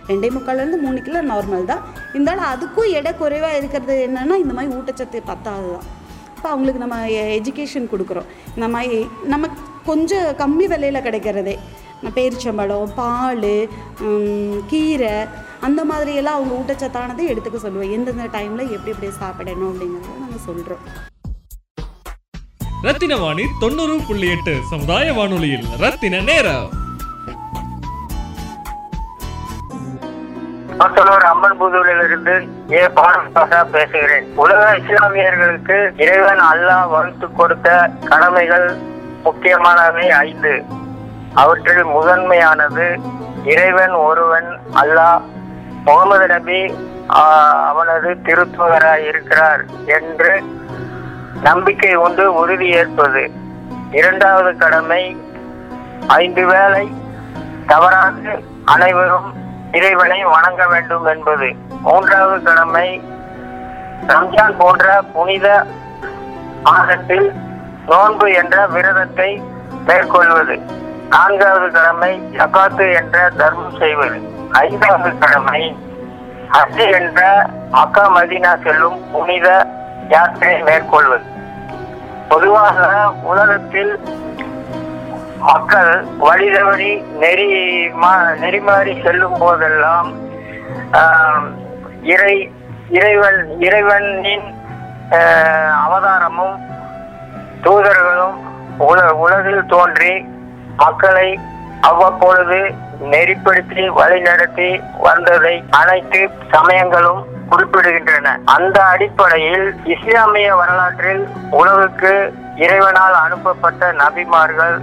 ரெண்டே 0.08 0.32
முக்கால்லேருந்து 0.32 0.80
மூணு 0.80 1.02
கிலோ 1.02 1.22
நார்மல் 1.22 1.64
தான். 1.64 1.80
இருந்தாலும் 2.14 2.44
அதுக்கும் 2.44 2.90
எடை 2.90 3.16
குறைவாக 3.16 3.56
இருக்கிறது 3.56 4.10
என்னென்னா 4.10 4.34
இந்த 4.34 4.54
மாதிரி 4.54 4.74
ஊட்டச்சத்து 4.74 5.20
பத்தாது 5.24 5.70
தான். 5.70 6.04
இப்போ 6.36 6.48
அவங்களுக்கு 6.48 6.86
நம்ம 6.86 7.06
எஜுகேஷன் 7.08 7.88
கொடுக்குறோம். 7.96 8.54
இந்த 8.54 8.68
மாதிரி 8.68 9.08
நம்ம 9.24 9.46
கொஞ்சம் 9.84 10.24
கம்மி 10.24 10.66
விலையில் 10.68 11.00
கிடைக்கிறதே. 11.00 11.58
பேரிச்சம்பழம் 12.02 12.92
பால் 12.94 13.68
உம், 14.00 14.62
கீரை 14.66 15.26
அந்த 15.60 15.84
மாதிரியெல்லாம் 15.84 16.38
அவங்க 16.38 16.54
ஊட்டச்சத்தானதை 16.54 17.28
எடுத்துக்க 17.28 17.56
சொல்லுவோம் 17.56 17.90
எந்தெந்த 17.90 18.38
டைமில் 18.38 18.72
எப்படி 18.72 18.90
எப்படி 18.90 19.10
சாப்பிடணும் 19.10 19.70
அப்படிங்கிறத 19.72 20.20
நாங்கள் 20.20 20.46
சொல்கிறோம் 20.46 20.84
ரத்தின 22.84 23.16
வாணி 23.16 23.44
தொண்ணூறு 23.60 24.00
புள்ளி 24.08 24.30
எட்டு 24.30 24.60
சமுதாய 24.70 25.12
வானொலியில் 25.12 25.66
ரத்தின 25.80 26.20
நேரம். 26.20 26.68
மக்களோர் 30.78 31.24
அம்மன் 31.24 31.58
புதூரிலிருந்து 31.60 32.34
ஏ. 32.72 32.86
பானபாசா 32.86 33.64
பேசுகிறேன். 33.70 34.26
உலக 34.34 34.78
இஸ்லாமியர்களுக்கு 34.78 35.92
இறைவன் 35.96 36.38
அல்லாஹ் 36.38 36.88
வகுத்து 36.88 37.32
கொடுத்த 37.32 37.90
கடமைகள் 38.04 38.76
முக்கியமானவை 39.22 40.10
ஐந்து. 40.10 40.64
அவற்றில் 41.36 41.84
முதன்மையானது 41.84 42.86
இறைவன் 43.44 43.94
ஒருவன் 44.08 44.48
அல்லாஹ். 44.82 45.22
முகமது 45.84 46.26
நபி 46.26 46.60
அவனது 47.70 48.10
திருத்துவராய் 48.24 49.04
இருக்கிறார் 49.10 49.62
என்று 49.96 50.32
நம்பிக்கை 51.42 51.94
உண்டு 51.94 52.24
உறுதி 52.34 52.68
ஏற்பது. 52.80 53.22
இரண்டாவது 53.90 54.50
கடமை 54.56 55.02
ஐந்து 56.06 56.44
வேளை 56.46 56.84
தவறாது 57.66 58.32
அனைவரும் 58.64 59.28
இறைவனை 59.72 60.24
வணங்க 60.24 60.66
வேண்டும் 60.66 61.06
என்பது. 61.14 61.48
மூன்றாவது 61.82 62.42
கடமை 62.42 62.88
ரம்ஜான் 64.06 64.58
போன்ற 64.58 65.02
புனித 65.12 65.46
மாதத்தில் 66.62 67.28
நோன்பு 67.86 68.26
என்ற 68.32 68.66
விரதத்தை 68.66 69.30
மேற்கொள்வது. 69.86 70.84
நான்காவது 71.08 71.70
கடமை 71.70 72.20
ஜகாத்து 72.32 72.94
என்ற 72.94 73.30
தர்மம் 73.36 73.78
செய்வது. 73.78 74.18
ஐந்தாவது 74.58 75.18
கடமை 75.18 75.60
ஹஜ் 76.50 76.92
என்ற 76.92 77.20
மக்கா 77.70 78.10
மதீனா 78.10 78.62
செல்லும் 78.62 79.12
புனித 79.12 79.48
யாத்திரை 80.08 80.62
மேற்கொள்வது. 80.62 81.24
பொதுவாக 82.28 82.78
உலகத்தில் 83.22 83.92
மக்கள் 85.40 85.90
வழி 86.18 86.52
தவறி 86.52 86.92
நெறி 87.18 87.48
மா- 87.94 88.36
நெறிமாறி 88.40 89.02
செல்லும் 89.02 89.38
போதெல்லாம் 89.38 90.08
இறை 92.04 92.36
இறைவன் 92.90 93.60
இறைவனின் 93.60 94.46
ஆஹ், 95.10 95.72
அவதாரமும் 95.84 96.56
தூதர்களும் 97.64 98.38
உல 98.80 99.10
உலகில் 99.16 99.66
தோன்றி 99.66 100.12
மக்களை 100.76 101.40
அவ்வப்பொழுது 101.80 102.74
நெறிப்படுத்தி 103.10 103.82
வழிநடத்தி 104.00 104.80
வந்ததை 104.98 105.64
அனைத்து 105.70 106.30
சமயங்களும் 106.52 107.26
குறிப்பிடுகின்றன. 107.50 108.36
அந்த 108.44 108.84
அடிப்படையில் 108.84 109.74
இஸ்லாமிய 109.84 110.54
வரலாற்றில் 110.54 111.28
உலகுக்கு 111.50 112.34
இறைவனால் 112.56 113.16
அனுப்பப்பட்ட 113.24 113.92
நபிமார்கள் 113.92 114.78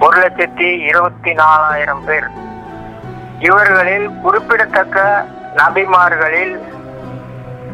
ஒரு 0.00 0.16
லட்சத்தி 0.20 0.68
இருபத்தி 0.88 1.32
நாலாயிரம் 1.32 2.04
பேர். 2.04 2.28
இவர்களில் 3.38 4.10
குறிப்பிடத்தக்க 4.22 5.24
நபிமார்களில் 5.56 6.54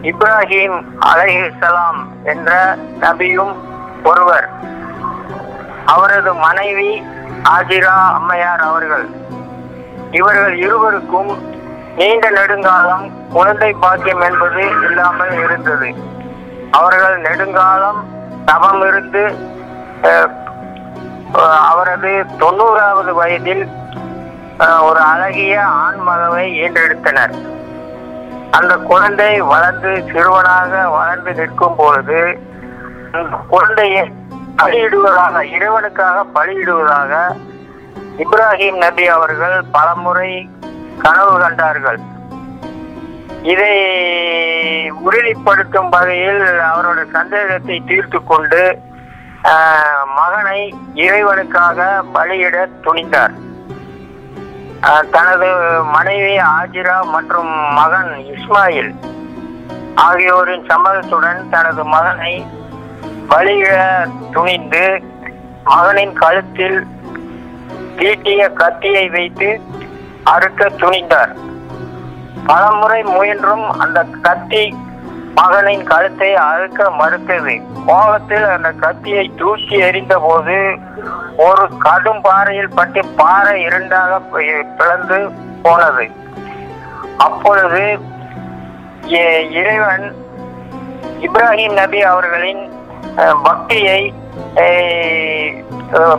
இப்ராஹிம் 0.02 0.78
அலைஹிஸ்ஸலாம் 1.14 2.00
என்ற 2.24 2.76
நபியும் 3.00 3.54
ஒருவர். 4.04 4.48
அவரது 5.86 6.34
மனைவி 6.34 7.02
ஆஜிரா 7.54 7.94
அம்மையார் 8.16 8.64
அவர்கள். 8.68 9.06
இவர்கள் 10.18 10.54
இருவருக்கும் 10.64 11.30
நீண்ட 11.98 12.26
நெடுங்காலம் 12.36 13.04
குழந்தை 13.34 13.70
பாக்கியம் 13.82 14.24
என்பது 14.28 14.62
இல்லாமல் 14.86 15.34
இருந்தது. 15.44 15.88
அவர்கள் 16.78 17.16
நெடுங்காலம் 17.26 18.00
தவம் 18.50 18.82
இருந்து 18.88 19.24
அவரது 21.70 22.12
தொண்ணூறாவது 22.40 23.12
வயதில் 23.20 23.64
ஒரு 24.88 25.00
அழகிய 25.12 25.54
ஆண் 25.82 26.02
மகவை 26.08 26.44
ஈன்றெடுத்தனர் 26.62 27.34
அந்த 28.58 28.72
குழந்தை 28.90 29.32
வளர்ந்து 29.52 29.90
சிறுவனாக 30.10 30.72
வளர்ந்து 30.96 31.32
நிற்கும் 31.38 31.76
பொழுது 31.80 32.20
அந்த 33.16 33.36
குழந்தையை 33.52 34.04
பலியிடுவதாக 34.60 35.36
இறைவனுக்காக 35.54 36.18
பலியிடுவதாக 36.36 37.12
இப்ராஹிம் 38.24 38.78
நபி 38.84 39.04
அவர்கள் 39.14 39.56
பலமுறை 39.74 40.30
கனவு 41.04 41.34
கண்டார்கள். 41.42 41.98
இதை 43.52 43.74
உறுதிப்படுத்தும் 45.06 45.90
வகையில் 45.94 46.44
அவரோட 46.70 47.00
சந்தேகத்தை 47.16 47.76
தீர்த்து 47.90 48.18
கொண்டு 48.30 48.62
மகனை 50.18 50.60
இறைவனுக்காக 51.04 51.80
பலியிட 52.14 52.56
துணிந்தார். 52.86 53.34
தனது 55.14 55.48
மனைவி 55.94 56.34
ஆஜிரா 56.54 56.96
மற்றும் 57.14 57.52
மகன் 57.78 58.10
இஸ்மாயில் 58.34 58.92
ஆகியோரின் 60.06 60.66
சம்மதத்துடன் 60.70 61.40
தனது 61.54 61.82
மகனை 61.94 62.34
பலியிட 63.28 64.06
துணிந்து 64.32 65.02
மகனின் 65.64 66.12
கழுத்தில் 66.12 66.86
தீட்டிய 67.96 68.48
கத்தியை 68.48 69.08
வைத்து 69.08 69.60
அறுக்க 70.24 70.68
துணிந்தார். 70.68 71.36
பலமுறை 72.46 73.02
முயன்றும் 73.02 73.70
அந்த 73.70 74.02
கத்தி 74.22 74.76
மகனின் 75.34 75.84
கழுத்தை 75.84 76.34
அறுக்க 76.34 76.90
மறுத்தது. 76.90 77.60
கோபத்தில் 77.86 78.44
அந்த 78.44 78.70
கத்தியை 78.70 79.32
தூக்கி 79.36 79.78
எறிந்த 79.78 80.18
போது 80.18 80.78
ஒரு 81.36 81.68
கடும் 81.78 82.20
பாறையில் 82.20 82.74
பட்டு 82.74 83.06
பாறை 83.06 83.62
இரண்டாக 83.62 84.18
பிளந்து 84.76 85.30
போனது. 85.62 86.10
அப்பொழுது 87.18 87.98
இ- 89.02 89.50
இறைவன் 89.50 90.14
இப்ராஹிம் 91.20 91.72
நபி 91.72 92.02
அவர்களின் 92.02 92.75
பக்தியை 93.16 94.14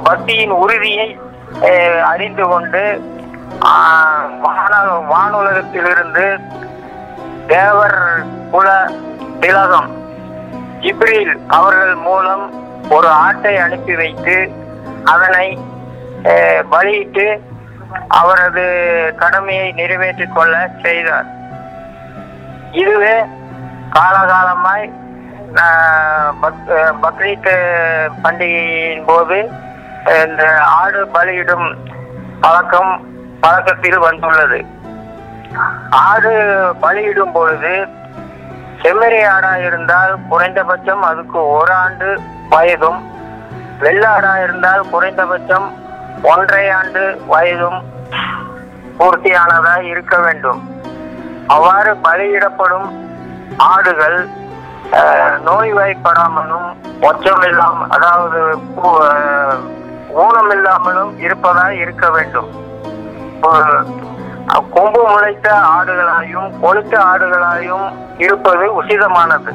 பக்தியின் 0.05 0.49
உறுதியை 0.49 1.19
அறிந்து 2.05 2.47
கொண்டு 2.47 3.01
வான- 4.39 5.01
வானுலகத்திலிருந்து 5.10 6.39
தேவர் 7.47 8.23
குல 8.51 8.89
திலகம் 9.39 9.89
ஜிப்ரில் 10.81 11.36
அவர்கள் 11.47 11.95
மூலம் 11.95 12.51
ஒரு 12.89 13.07
ஆட்டை 13.07 13.57
அனுப்பி 13.57 13.95
வைத்து 13.95 14.51
அதனை 15.03 15.57
பலியிட்டு 16.69 17.41
அவரது 18.07 18.65
கடமையை 19.17 19.71
நிறைவேற்றிக் 19.71 20.36
கொள்ள 20.36 20.69
செய்தார். 20.81 21.25
இதுவே 22.71 23.23
காலகாலமாய் 23.89 24.91
பக்ரீத் 27.04 27.52
பண்டிகையின் 28.24 29.06
போது 29.10 29.38
இந்த 30.24 30.44
ஆடு 30.80 31.00
பலியிடும் 31.16 31.68
பழக்கம் 32.44 32.92
பழக்கத்தில் 33.44 34.00
வந்துள்ளது. 34.06 34.60
ஆடு 36.08 36.34
பலியிடும் 36.84 37.34
பொழுது 37.38 37.74
செம்மறி 38.82 39.20
ஆடா 39.34 39.54
இருந்தால் 39.68 40.13
குறைந்தபட்சம் 40.30 41.04
அதுக்கு 41.10 41.40
ஒரு 41.58 41.74
ஆண்டு 41.84 42.10
வயதும் 42.54 43.00
வெள்ளாடா 43.84 44.34
இருந்தால் 44.44 44.90
குறைந்தபட்சம் 44.94 45.68
ஒன்றரை 46.32 46.66
ஆண்டு 46.80 47.04
வயதும் 47.32 47.80
பூர்த்தியானதாய் 49.00 49.88
இருக்க 49.94 50.16
வேண்டும். 50.26 50.62
அவ்வாறு 51.56 51.92
பலியிடப்படும் 52.06 52.88
ஆடுகள் 53.72 54.18
அஹ், 54.91 55.39
நோய்வாய்ப்படாமலும் 55.43 56.67
இல்லாம 57.43 57.88
அதாவது 57.89 58.39
ஊனம் 60.15 60.52
இல்லாமலும் 60.52 61.12
ஊனமில்லாமலும் 61.13 61.17
இருப்பதாய் 61.19 61.78
இருக்க 61.78 62.10
வேண்டும். 62.10 62.52
கொம்பு 64.73 65.08
முளைத்த 65.08 65.52
ஆடுகளாயும் 65.52 66.54
கொளுத்த 66.62 66.97
ஆடுகளாயும் 67.06 67.88
இருப்பது 68.17 68.82
உசிதமானது. 68.82 69.52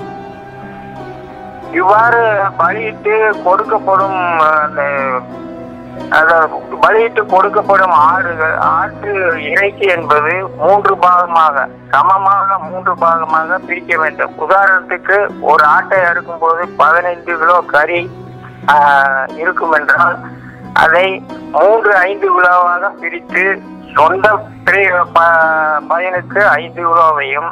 இவ்வாறு 1.72 2.22
பலியிட்டு 2.56 3.32
கொடுக்கப்படும் 3.44 4.20
அந்த 4.40 4.82
பலியிட்டு 6.80 7.22
கொடுக்கப்படும் 7.24 7.94
ஆடுகள் 8.06 8.56
ஆட்டு 8.70 9.10
இறைச்சி 9.42 9.86
என்பது 9.86 10.32
மூன்று 10.56 10.98
பாகமாக 10.98 11.56
சமமாக 11.90 12.58
மூன்று 12.62 12.94
பாகமாக 12.96 13.58
பிரிக்க 13.58 13.98
வேண்டும். 13.98 14.34
உதாரணத்துக்கு 14.38 15.16
ஒரு 15.42 15.64
ஆட்டை 15.66 16.00
அறுக்கும் 16.00 16.38
போது 16.38 16.68
பதினைந்து 16.76 17.38
கிலோ 17.38 17.60
கறி 17.66 18.00
இருக்கும் 19.36 19.72
என்றால் 19.72 20.16
அதை 20.74 21.06
மூன்று 21.52 21.96
ஐந்து 22.02 22.28
கிலோவாக 22.30 22.90
பிரித்து 23.00 23.44
சொந்த 23.94 24.26
பையனுக்கு 24.66 24.84
ப- 25.14 25.26
பயனுக்கு 25.88 26.48
ஐந்து 26.56 26.82
கிலோவையும் 26.82 27.50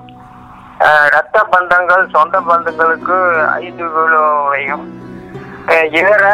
ஆஹ், 0.80 1.06
இரத்த 1.06 1.46
பந்தங்கள் 1.50 2.10
சொந்த 2.10 2.40
பந்தங்களுக்கு 2.40 3.16
ஐந்து 3.58 3.84
கிலோவையும் 3.88 4.84
இதர 5.92 6.24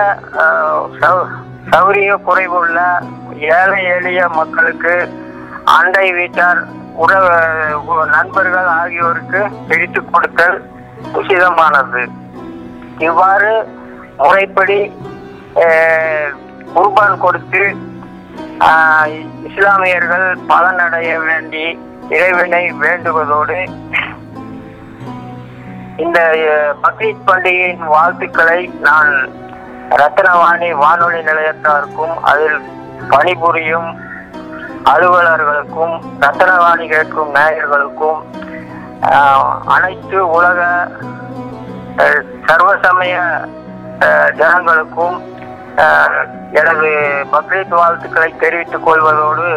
சௌரிய 1.70 2.10
குறைவுள்ள 2.26 2.78
ஏழை 3.56 3.80
எளிய 3.94 4.20
மக்களுக்கு 4.38 4.94
அண்டை 5.76 6.06
வீட்டார் 6.18 6.60
உறவு 7.04 7.32
நண்பர்கள் 8.14 8.68
ஆகியோருக்கு 8.80 9.40
பிரித்து 9.68 10.00
கொடுத்தல் 10.04 10.58
உசிதமானது. 11.18 12.02
இவ்வாறு 13.08 13.52
முறைப்படி 14.22 14.78
குர்பான் 16.74 17.22
கொடுத்து 17.24 17.62
இஸ்லாமியர்கள் 19.48 20.26
பலனடைய 20.50 21.10
வேண்டி 21.26 21.64
இறைவனை 22.16 22.62
வேண்டுவதோடு 22.84 23.58
இந்த 26.04 26.18
பக்ரீத் 26.82 27.26
பண்டிகையின் 27.28 27.86
வாழ்த்துக்களை 27.94 28.60
நான் 28.88 29.12
ரத்னவாணி 30.00 30.68
வானொலி 30.82 31.20
நிலையத்தாருக்கும் 31.28 32.14
அதில் 32.30 32.58
பணிபுரியும் 33.12 33.90
அலுவலர்களுக்கும் 34.92 35.94
ரத்னவாணி 36.24 36.86
கேட்கும் 36.88 37.30
நேயர்களுக்கும் 37.36 38.20
அனைத்து 39.74 40.18
உலக 40.36 40.60
சர்வசமய 42.48 43.16
ஜனங்களுக்கும் 44.40 45.16
எனது 46.60 46.90
பக்ரீத் 47.32 47.74
வாழ்த்துக்களை 47.78 48.30
தெரிவித்துக் 48.42 48.86
கொள்வதோடு 48.86 49.48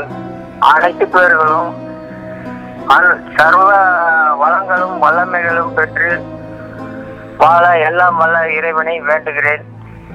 அனைத்து 0.73 1.07
பேர்களும் 1.07 1.71
சர்வ 3.37 3.69
வளங்களும் 4.41 4.95
வல்லமைகளும் 5.03 5.73
பெற்று 5.73 6.11
வாழ 7.37 7.65
எல்லாம் 7.89 8.17
வல்ல 8.17 8.37
இறைவனை 8.57 8.95
வேண்டுகிறேன். 9.01 9.65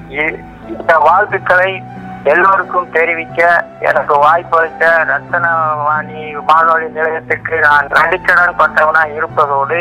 இந்த 0.09 0.97
வாழ்த்துக்களை 0.97 1.83
எல்லோருக்கும் 2.23 2.91
தெரிவிக்க 2.91 3.41
எனக்கு 3.79 4.13
வாய்ப்பளித்த 4.17 4.85
ரத்தனவாணி 5.07 6.35
வானொலி 6.45 6.89
நிலையத்துக்கு 6.89 7.59
நான் 7.59 7.87
நடிக்கடன் 7.87 8.59
பட்டவனா 8.59 9.05
இருப்பதோடு 9.15 9.79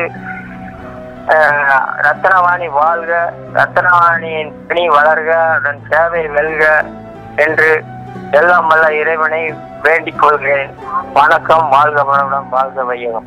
அஹ், 1.26 1.68
ரத்தனவாணி 2.00 2.70
வாழ்க 2.70 3.12
ரத்தனவாணியின் 3.52 4.52
பணி 4.68 4.88
வளர்க 4.88 5.30
அதன் 5.50 5.80
சேவை 5.90 6.28
வெல்க 6.28 6.64
என்று 7.36 7.70
எல்லாம் 8.30 8.66
வல்ல 8.66 8.94
இறைவனை 8.94 9.40
வேண்டிக் 9.82 10.18
கொள்கிறேன். 10.18 10.70
வணக்கம் 11.12 11.68
வாழ்க 11.68 12.02
வளமுடன் 12.02 12.48
வாழ்க 12.48 12.84
வையகம். 12.84 13.26